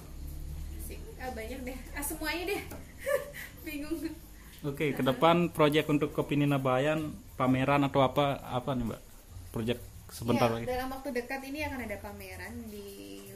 asik 0.80 1.00
ah, 1.20 1.28
banyak 1.36 1.60
deh 1.68 1.76
ah 1.92 2.00
semuanya 2.00 2.42
deh 2.48 2.60
bingung 3.68 4.00
Oke, 4.58 4.90
ke 4.90 5.02
depan 5.06 5.54
proyek 5.54 5.86
untuk 5.86 6.10
Kopi 6.10 6.34
Nina 6.34 6.58
Bayan 6.58 7.14
pameran 7.38 7.86
atau 7.86 8.02
apa 8.02 8.42
apa 8.42 8.74
nih, 8.74 8.90
Mbak? 8.90 9.00
Proyek 9.54 9.78
sebentar 10.10 10.50
Ya, 10.50 10.54
lagi. 10.58 10.64
dalam 10.66 10.88
waktu 10.90 11.14
dekat 11.14 11.46
ini 11.46 11.62
akan 11.62 11.86
ada 11.86 11.96
pameran 12.02 12.66
di 12.66 12.86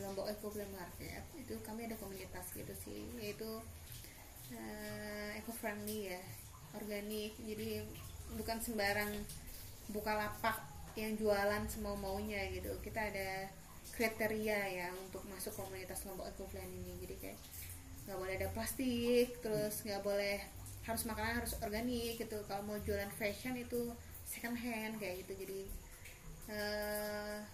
Lombok 0.02 0.26
Eco 0.26 0.50
Market. 0.50 1.22
Itu 1.52 1.60
kami 1.68 1.84
ada 1.84 2.00
komunitas 2.00 2.48
gitu 2.56 2.72
sih, 2.80 3.04
yaitu 3.20 3.60
eh, 4.56 5.36
eco 5.36 5.52
friendly 5.52 6.08
ya, 6.16 6.22
organik. 6.72 7.36
Jadi 7.44 7.84
bukan 8.40 8.56
sembarang 8.64 9.12
buka 9.92 10.16
lapak 10.16 10.56
yang 10.96 11.12
jualan 11.20 11.68
semau 11.68 11.92
maunya 12.00 12.48
gitu. 12.56 12.72
Kita 12.80 13.04
ada 13.04 13.52
kriteria 13.92 14.60
ya 14.80 14.88
untuk 14.96 15.20
masuk 15.28 15.52
komunitas 15.52 16.08
Lombok 16.08 16.32
Eco 16.32 16.48
Flea 16.48 16.64
ini. 16.64 16.96
Jadi 17.04 17.14
kayak 17.20 17.38
nggak 18.08 18.16
boleh 18.16 18.34
ada 18.40 18.48
plastik, 18.56 19.36
terus 19.44 19.84
nggak 19.84 20.00
boleh 20.00 20.40
harus 20.88 21.04
makanan 21.04 21.44
harus 21.44 21.52
organik 21.60 22.16
gitu. 22.16 22.40
Kalau 22.48 22.64
mau 22.64 22.80
jualan 22.80 23.12
fashion 23.12 23.60
itu 23.60 23.92
second 24.24 24.56
hand 24.56 24.96
kayak 24.96 25.20
gitu. 25.28 25.36
Jadi 25.44 25.60
eh 26.48 27.44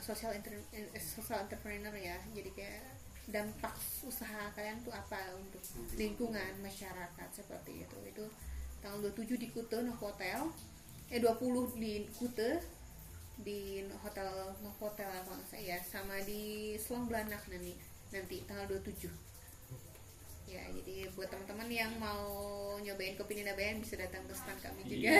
social 0.00 0.32
eh, 0.32 1.04
social 1.04 1.44
entrepreneur 1.44 1.92
ya 1.92 2.16
jadi 2.32 2.50
kayak 2.56 2.84
dampak 3.30 3.74
usaha 4.02 4.50
kalian 4.58 4.82
tuh 4.82 4.90
apa 4.90 5.18
untuk 5.38 5.62
lingkungan 5.94 6.52
masyarakat 6.62 7.28
seperti 7.30 7.86
itu. 7.86 7.98
Itu 8.08 8.24
tanggal 8.82 9.14
27 9.14 9.38
di 9.38 9.48
Kute 9.54 9.78
Novotel 9.82 10.50
eh 11.12 11.20
20 11.20 11.78
di 11.78 12.08
Kute 12.16 12.58
di 13.42 13.82
hotel 14.02 14.28
Novotel 14.64 15.06
kalau 15.06 15.36
nggak 15.38 15.48
salah. 15.48 15.62
Ya 15.62 15.78
sama 15.82 16.18
di 16.26 16.74
Selong 16.78 17.06
Blanak 17.06 17.46
nanti 17.46 17.78
nanti 18.12 18.42
tanggal 18.44 18.66
27 18.68 19.32
ya 20.52 20.62
jadi 20.68 21.08
buat 21.16 21.32
teman-teman 21.32 21.68
yang 21.72 21.92
mau 21.96 22.28
nyobain 22.84 23.16
kopi 23.16 23.40
Nina 23.40 23.56
Bayan 23.56 23.80
bisa 23.80 23.96
datang 23.96 24.20
ke 24.28 24.36
stand 24.36 24.60
kami 24.60 24.84
juga. 24.84 25.16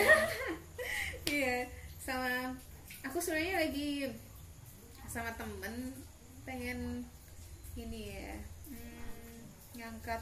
Iya 1.25 1.65
sama 2.05 2.53
aku 3.01 3.17
sebenarnya 3.17 3.65
lagi 3.65 4.11
sama 5.09 5.33
temen 5.33 5.95
pengen 6.45 7.07
ini 7.77 8.01
ya. 8.13 8.35
Hmm, 8.69 9.37
ngangkat. 9.77 10.21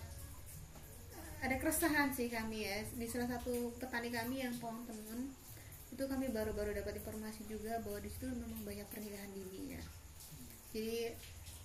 Ada 1.42 1.56
keresahan 1.58 2.14
sih 2.14 2.30
kami 2.30 2.68
ya. 2.68 2.86
Di 2.96 3.06
salah 3.10 3.28
satu 3.28 3.74
petani 3.82 4.14
kami 4.14 4.46
yang 4.46 4.54
pohon 4.62 4.86
temen 4.86 5.34
itu 5.92 6.04
kami 6.08 6.32
baru-baru 6.32 6.72
dapat 6.72 7.04
informasi 7.04 7.44
juga 7.52 7.76
bahwa 7.84 8.00
di 8.00 8.08
situ 8.08 8.30
memang 8.32 8.64
banyak 8.64 8.88
pernikahan 8.88 9.32
dini 9.36 9.76
ya. 9.76 9.84
Jadi 10.72 11.12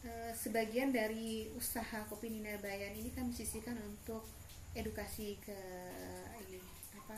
eh, 0.02 0.32
sebagian 0.34 0.90
dari 0.90 1.46
usaha 1.54 2.02
kopi 2.10 2.34
Nina 2.34 2.58
Bayan 2.58 2.98
ini 2.98 3.14
kami 3.14 3.30
sisihkan 3.30 3.78
untuk 3.86 4.26
edukasi 4.74 5.38
ke 5.40 5.56
ini 6.50 6.60
apa 6.98 7.16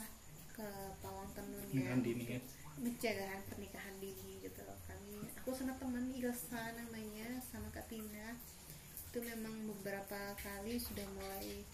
ke 0.52 0.68
pawang 1.00 1.30
tenun 1.32 1.58
ya. 1.58 1.66
Pernikahan 1.72 2.02
dini 2.04 2.24
ya. 2.28 2.40
pencegahan 2.78 3.42
pernikahan 3.50 3.94
dini 3.98 4.38
gitu 4.38 4.62
kami 4.86 5.26
aku 5.34 5.50
sama 5.50 5.74
teman 5.82 6.14
Ilsa 6.14 6.78
namanya 6.78 7.42
sama 7.42 7.66
Kak 7.74 7.90
Tina 7.90 8.38
itu 9.08 9.18
memang 9.24 9.54
beberapa 9.72 10.36
kali 10.36 10.76
sudah 10.76 11.04
mulai 11.16 11.64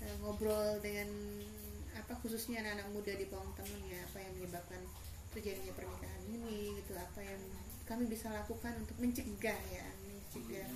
eh, 0.00 0.14
ngobrol 0.24 0.80
dengan 0.80 1.08
apa 1.92 2.16
khususnya 2.24 2.64
anak-anak 2.64 2.88
muda 2.96 3.12
di 3.12 3.28
Pawang 3.28 3.52
Tenun 3.52 3.82
ya 3.84 4.00
apa 4.08 4.18
yang 4.24 4.32
menyebabkan 4.40 4.80
terjadinya 5.36 5.72
pernikahan 5.76 6.20
dini 6.24 6.80
gitu 6.80 6.92
apa 6.96 7.20
yang 7.20 7.42
kami 7.84 8.08
bisa 8.08 8.32
lakukan 8.32 8.72
untuk 8.80 8.96
mencegah 8.96 9.60
ya 9.68 9.86
mencegah 10.08 10.68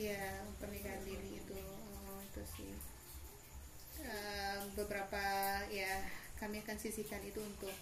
ya 0.00 0.20
pernikahan 0.56 1.04
dini 1.04 1.40
itu 1.44 1.54
oh, 1.60 2.20
itu 2.24 2.42
sih 2.56 2.72
Eh, 4.04 4.58
beberapa 4.76 5.22
ya 5.72 6.04
kami 6.36 6.60
akan 6.60 6.76
sisihkan 6.76 7.24
itu 7.24 7.40
untuk 7.40 7.72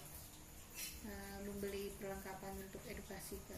uh, 1.03 1.37
membeli 1.43 1.91
perlengkapan 1.99 2.53
untuk 2.63 2.79
edukasi 2.87 3.35
ke 3.43 3.57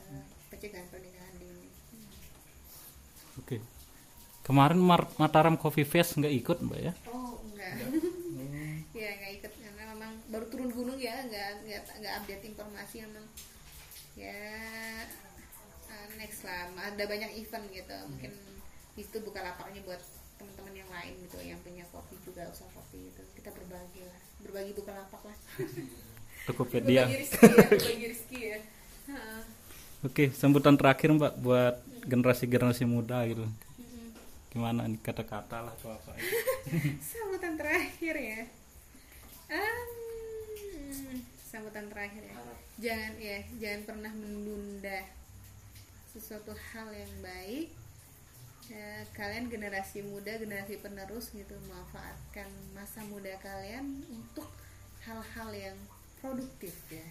pencegahan 0.50 0.90
pernikahan 0.90 1.36
dini. 1.38 1.70
Oke. 3.38 3.62
Kemarin 4.46 4.78
Mar- 4.78 5.10
Mataram 5.18 5.58
Coffee 5.58 5.88
Fest 5.88 6.22
nggak 6.22 6.34
ikut 6.46 6.58
mbak 6.62 6.80
ya? 6.80 6.94
Oh 7.10 7.42
enggak, 7.50 7.72
ya 9.02 9.10
nggak 9.18 9.32
ikut 9.42 9.52
karena 9.58 9.84
memang 9.98 10.12
baru 10.30 10.46
turun 10.54 10.70
gunung 10.70 11.00
ya, 11.02 11.18
nggak 11.26 11.66
nggak 11.66 11.82
nggak 11.98 12.14
update 12.22 12.44
informasi 12.54 12.96
memang. 13.10 13.26
Ya 14.14 14.38
uh, 15.90 16.08
next 16.22 16.46
lah, 16.46 16.70
ada 16.78 17.04
banyak 17.10 17.32
event 17.42 17.66
gitu, 17.74 17.98
mungkin 18.06 18.32
itu 18.96 19.18
buka 19.26 19.42
lapaknya 19.42 19.82
buat 19.84 20.00
teman-teman 20.38 20.74
yang 20.78 20.90
lain 20.94 21.14
gitu 21.26 21.38
yang 21.42 21.60
punya 21.66 21.84
kopi 21.92 22.16
juga 22.24 22.48
usaha 22.48 22.68
kopi 22.72 23.12
itu 23.12 23.24
kita 23.36 23.50
berbagi 23.50 24.06
lah, 24.06 24.20
berbagi 24.46 24.72
buka 24.78 24.92
lapak 24.94 25.22
lah. 25.26 25.38
Tokopedia. 26.46 27.10
Berbagi 27.10 27.18
rezeki 27.26 27.42
ya, 27.50 27.66
berbagi 27.66 28.06
rezeki 28.14 28.40
ya. 28.40 28.60
Ha. 29.06 29.22
Oke, 30.02 30.34
sambutan 30.34 30.74
terakhir 30.74 31.14
mbak 31.14 31.38
buat 31.38 31.78
generasi-generasi 32.10 32.90
muda 32.90 33.22
gitu. 33.30 33.46
Gimana 34.56 34.88
nih 34.88 35.04
kata-kata 35.04 35.68
lah 35.68 35.74
atau 35.76 35.92
apa? 35.92 36.16
ya? 36.16 36.24
sambutan 37.12 37.60
terakhir 37.60 38.16
ya 38.16 38.42
Um, 39.46 41.22
sambutan 41.38 41.86
terakhir 41.86 42.26
ya 42.26 42.34
jangan 42.82 43.14
ya 43.22 43.38
jangan 43.62 43.82
pernah 43.86 44.10
menunda 44.10 45.06
sesuatu 46.10 46.50
hal 46.74 46.90
yang 46.90 47.14
baik 47.22 47.70
Ya, 48.66 49.06
kalian 49.14 49.46
generasi 49.46 50.02
muda 50.02 50.42
generasi 50.42 50.82
penerus 50.82 51.30
gitu 51.38 51.54
manfaatkan 51.70 52.50
masa 52.74 53.06
muda 53.06 53.38
kalian 53.38 54.02
untuk 54.10 54.50
hal-hal 55.06 55.54
yang 55.54 55.78
produktif 56.18 56.74
ya 56.90 57.06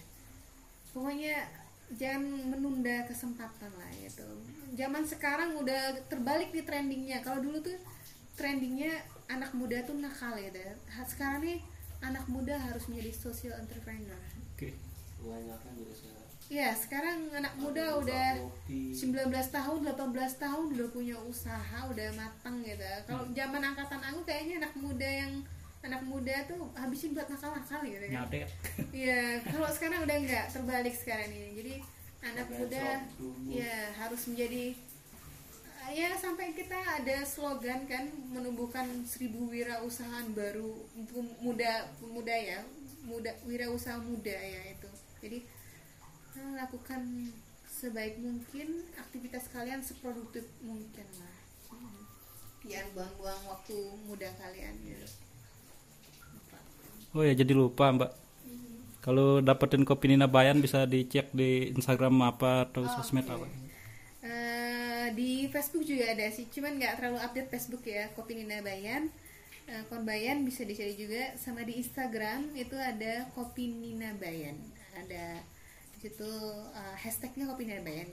pokoknya 0.91 1.47
jangan 1.93 2.25
menunda 2.49 3.05
kesempatan 3.05 3.69
lah 3.77 3.91
gitu 4.01 4.25
zaman 4.75 5.07
sekarang 5.07 5.55
udah 5.55 5.95
terbalik 6.11 6.51
nih 6.51 6.65
trendingnya. 6.67 7.17
Kalau 7.23 7.39
dulu 7.41 7.63
tuh 7.63 7.77
trendingnya 8.35 8.91
anak 9.31 9.55
muda 9.55 9.81
tuh 9.87 9.95
nakal 9.95 10.35
ya 10.35 10.51
Ha- 10.91 11.07
sekarang 11.07 11.41
nih 11.41 11.59
anak 12.03 12.27
muda 12.27 12.59
harus 12.59 12.85
menjadi 12.91 13.11
social 13.15 13.55
entrepreneur. 13.55 14.19
Oke. 14.53 14.75
sekarang 15.23 16.21
ya 16.45 16.69
sekarang 16.77 17.33
anak 17.33 17.57
muda 17.57 17.97
udah 17.97 18.37
kopi 18.37 18.93
19 18.93 19.33
tahun 19.49 19.77
18 19.81 20.13
tahun 20.37 20.65
udah 20.77 20.89
punya 20.93 21.17
usaha 21.25 21.79
udah 21.89 22.13
matang 22.13 22.61
gitu. 22.61 22.85
Kalau 23.09 23.25
zaman 23.33 23.61
angkatan 23.65 24.01
aku 24.05 24.21
kayaknya 24.29 24.61
anak 24.61 24.73
muda 24.77 25.09
yang 25.09 25.41
anak 25.85 26.01
muda 26.03 26.35
tuh 26.45 26.57
habisin 26.73 27.13
buat 27.13 27.29
nakal-nakal 27.29 27.79
gitu 27.81 28.01
kan 28.01 28.11
Nyadet. 28.25 28.49
Iya, 28.89 29.21
kalau 29.45 29.69
sekarang 29.69 30.01
udah 30.01 30.17
nggak 30.17 30.45
terbalik 30.49 30.95
sekarang 30.97 31.29
ini. 31.29 31.49
Jadi 31.55 31.73
anak 32.25 32.47
Ada 32.47 32.57
muda 32.57 32.85
ya 33.47 33.75
harus 33.95 34.21
menjadi 34.25 34.73
ya 35.85 36.09
sampai 36.17 36.49
kita 36.51 36.73
ada 36.73 37.21
slogan 37.21 37.85
kan 37.85 38.09
menumbuhkan 38.33 39.05
seribu 39.05 39.45
wirausahaan 39.45 40.33
baru 40.33 40.73
muda 41.37 41.85
pemuda 42.01 42.33
ya 42.33 42.65
muda 43.05 43.29
wirausaha 43.45 44.01
muda 44.01 44.33
ya 44.33 44.73
itu 44.73 44.89
jadi 45.21 45.45
eh, 46.35 46.51
lakukan 46.57 47.29
sebaik 47.69 48.17
mungkin 48.17 48.81
aktivitas 48.97 49.45
kalian 49.53 49.85
seproduktif 49.85 50.49
mungkin 50.59 51.05
lah 51.21 51.33
Hmm. 51.65 52.01
jangan 52.65 52.89
buang-buang 52.93 53.41
waktu 53.45 53.77
muda 54.05 54.29
kalian 54.41 54.73
gitu 54.81 55.05
Oh 57.15 57.23
ya 57.23 57.31
jadi 57.31 57.55
lupa 57.55 57.87
mbak. 57.95 58.11
Kalau 58.99 59.39
dapetin 59.39 59.87
kopi 59.87 60.11
Nina 60.11 60.27
Bayan 60.27 60.59
bisa 60.59 60.83
dicek 60.83 61.31
di 61.31 61.71
Instagram 61.71 62.19
apa 62.25 62.67
atau 62.67 62.83
sosmed 62.91 63.23
apa. 63.29 63.47
Eh, 64.25 65.13
di 65.13 65.45
Facebook 65.47 65.85
juga 65.85 66.11
ada 66.11 66.25
sih, 66.33 66.49
cuman 66.49 66.75
nggak 66.81 66.93
terlalu 66.99 67.19
update 67.21 67.49
Facebook 67.53 67.85
ya. 67.87 68.09
Kopi 68.17 68.35
Nina 68.35 68.59
Bayan, 68.59 69.07
Eh, 69.65 69.81
Kon 69.89 70.05
Bayan 70.05 70.45
bisa 70.45 70.61
dicari 70.61 70.93
juga. 70.93 71.33
Sama 71.41 71.65
di 71.65 71.81
Instagram 71.81 72.53
itu 72.53 72.77
ada 72.77 73.25
Kopi 73.33 73.65
Nina 73.73 74.13
Bayan. 74.21 74.61
Ada 74.93 75.41
di 75.95 75.97
situ 76.05 76.29
eh, 76.73 76.95
hashtagnya 77.01 77.49
Kopi 77.49 77.65
Nina 77.65 77.81
Bayan. 77.81 78.09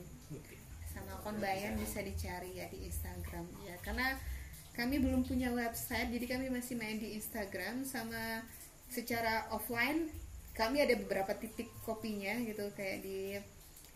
Sama 0.88 1.20
Kon 1.20 1.36
Bayan 1.36 1.76
bisa 1.76 2.00
dicari 2.00 2.56
ya 2.56 2.68
di 2.72 2.88
Instagram 2.88 3.44
ya. 3.68 3.76
Karena 3.84 4.16
kami 4.72 4.96
belum 5.04 5.28
punya 5.28 5.52
website, 5.52 6.08
jadi 6.08 6.24
kami 6.24 6.48
masih 6.48 6.80
main 6.80 6.96
di 6.96 7.20
Instagram 7.20 7.84
sama 7.84 8.40
secara 8.92 9.48
offline. 9.50 10.12
Kami 10.52 10.84
ada 10.84 10.92
beberapa 10.94 11.32
titik 11.32 11.72
kopinya 11.80 12.36
gitu 12.44 12.68
kayak 12.76 13.00
di 13.00 13.40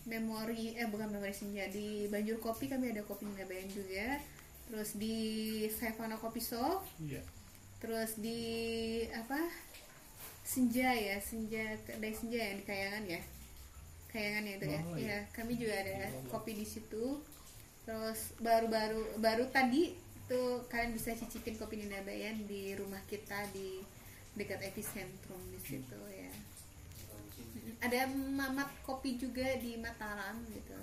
memori 0.07 0.73
eh 0.73 0.87
bukan 0.87 1.11
memori 1.11 1.35
senja 1.35 1.67
di 1.69 2.07
Banjur 2.07 2.39
Kopi 2.39 2.71
kami 2.71 2.95
ada 2.95 3.03
kopi 3.03 3.27
Nina 3.27 3.43
Bayan 3.45 3.67
juga 3.69 4.23
terus 4.71 4.95
di 4.95 5.19
Savana 5.67 6.15
Kopi 6.15 6.39
Shop 6.39 6.87
Iya. 7.03 7.23
terus 7.83 8.15
di 8.17 8.39
apa 9.11 9.37
Senja 10.47 10.95
ya 10.95 11.19
Senja 11.19 11.75
kedai 11.83 12.15
Senja 12.15 12.39
yang 12.39 12.63
di 12.63 12.65
Kayangan 12.65 13.05
ya 13.05 13.21
Kayangan 14.09 14.45
ya 14.47 14.55
itu 14.55 14.67
ya 14.67 14.81
Oh, 14.81 14.95
Iya, 14.95 15.07
iya. 15.11 15.19
kami 15.35 15.59
juga 15.59 15.75
ada 15.75 15.97
kopi 16.31 16.55
di 16.55 16.65
situ 16.65 17.19
terus 17.83 18.31
baru-baru 18.39 19.19
baru 19.19 19.51
tadi 19.51 19.91
tuh 20.27 20.63
kalian 20.67 20.95
bisa 20.95 21.19
cicipin 21.19 21.59
kopi 21.59 21.83
Nina 21.83 21.99
Bayan 22.07 22.47
di 22.47 22.79
rumah 22.79 23.03
kita 23.11 23.43
di 23.51 23.83
dekat 24.37 24.61
epicentrum 24.63 25.41
di 25.49 25.59
situ 25.59 25.99
ya 26.13 26.31
ada 27.81 28.09
mamat 28.09 28.69
kopi 28.83 29.17
juga 29.17 29.57
di 29.57 29.77
Mataram 29.77 30.41
gitu 30.49 30.77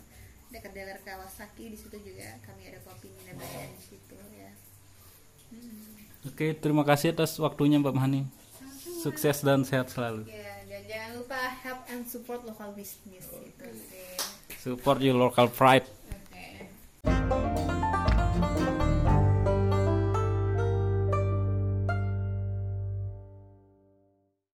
dekat 0.50 0.72
daerah 0.74 0.98
Kawasaki 1.02 1.70
di 1.70 1.78
situ 1.78 1.98
juga 1.98 2.38
kami 2.42 2.70
ada 2.70 2.78
kopi 2.82 3.10
Nina 3.10 3.34
Bayan 3.34 3.72
di 3.74 3.84
situ 3.84 4.18
ya 4.34 4.52
Hmm. 5.54 5.86
Oke, 6.26 6.58
terima 6.58 6.82
kasih 6.82 7.14
atas 7.14 7.38
waktunya 7.38 7.78
Mbak 7.78 7.94
Mahani. 7.94 8.26
Sukses 9.06 9.46
dan 9.46 9.62
sehat 9.62 9.94
selalu. 9.94 10.26
ya 10.26 10.66
dan 10.66 10.82
jangan 10.90 11.12
lupa 11.22 11.38
help 11.62 11.86
and 11.94 12.10
support 12.10 12.42
local 12.42 12.74
business 12.74 13.30
gitu 13.30 13.66
sih 13.70 14.18
Support 14.66 15.06
your 15.06 15.14
local 15.14 15.46
pride. 15.46 15.86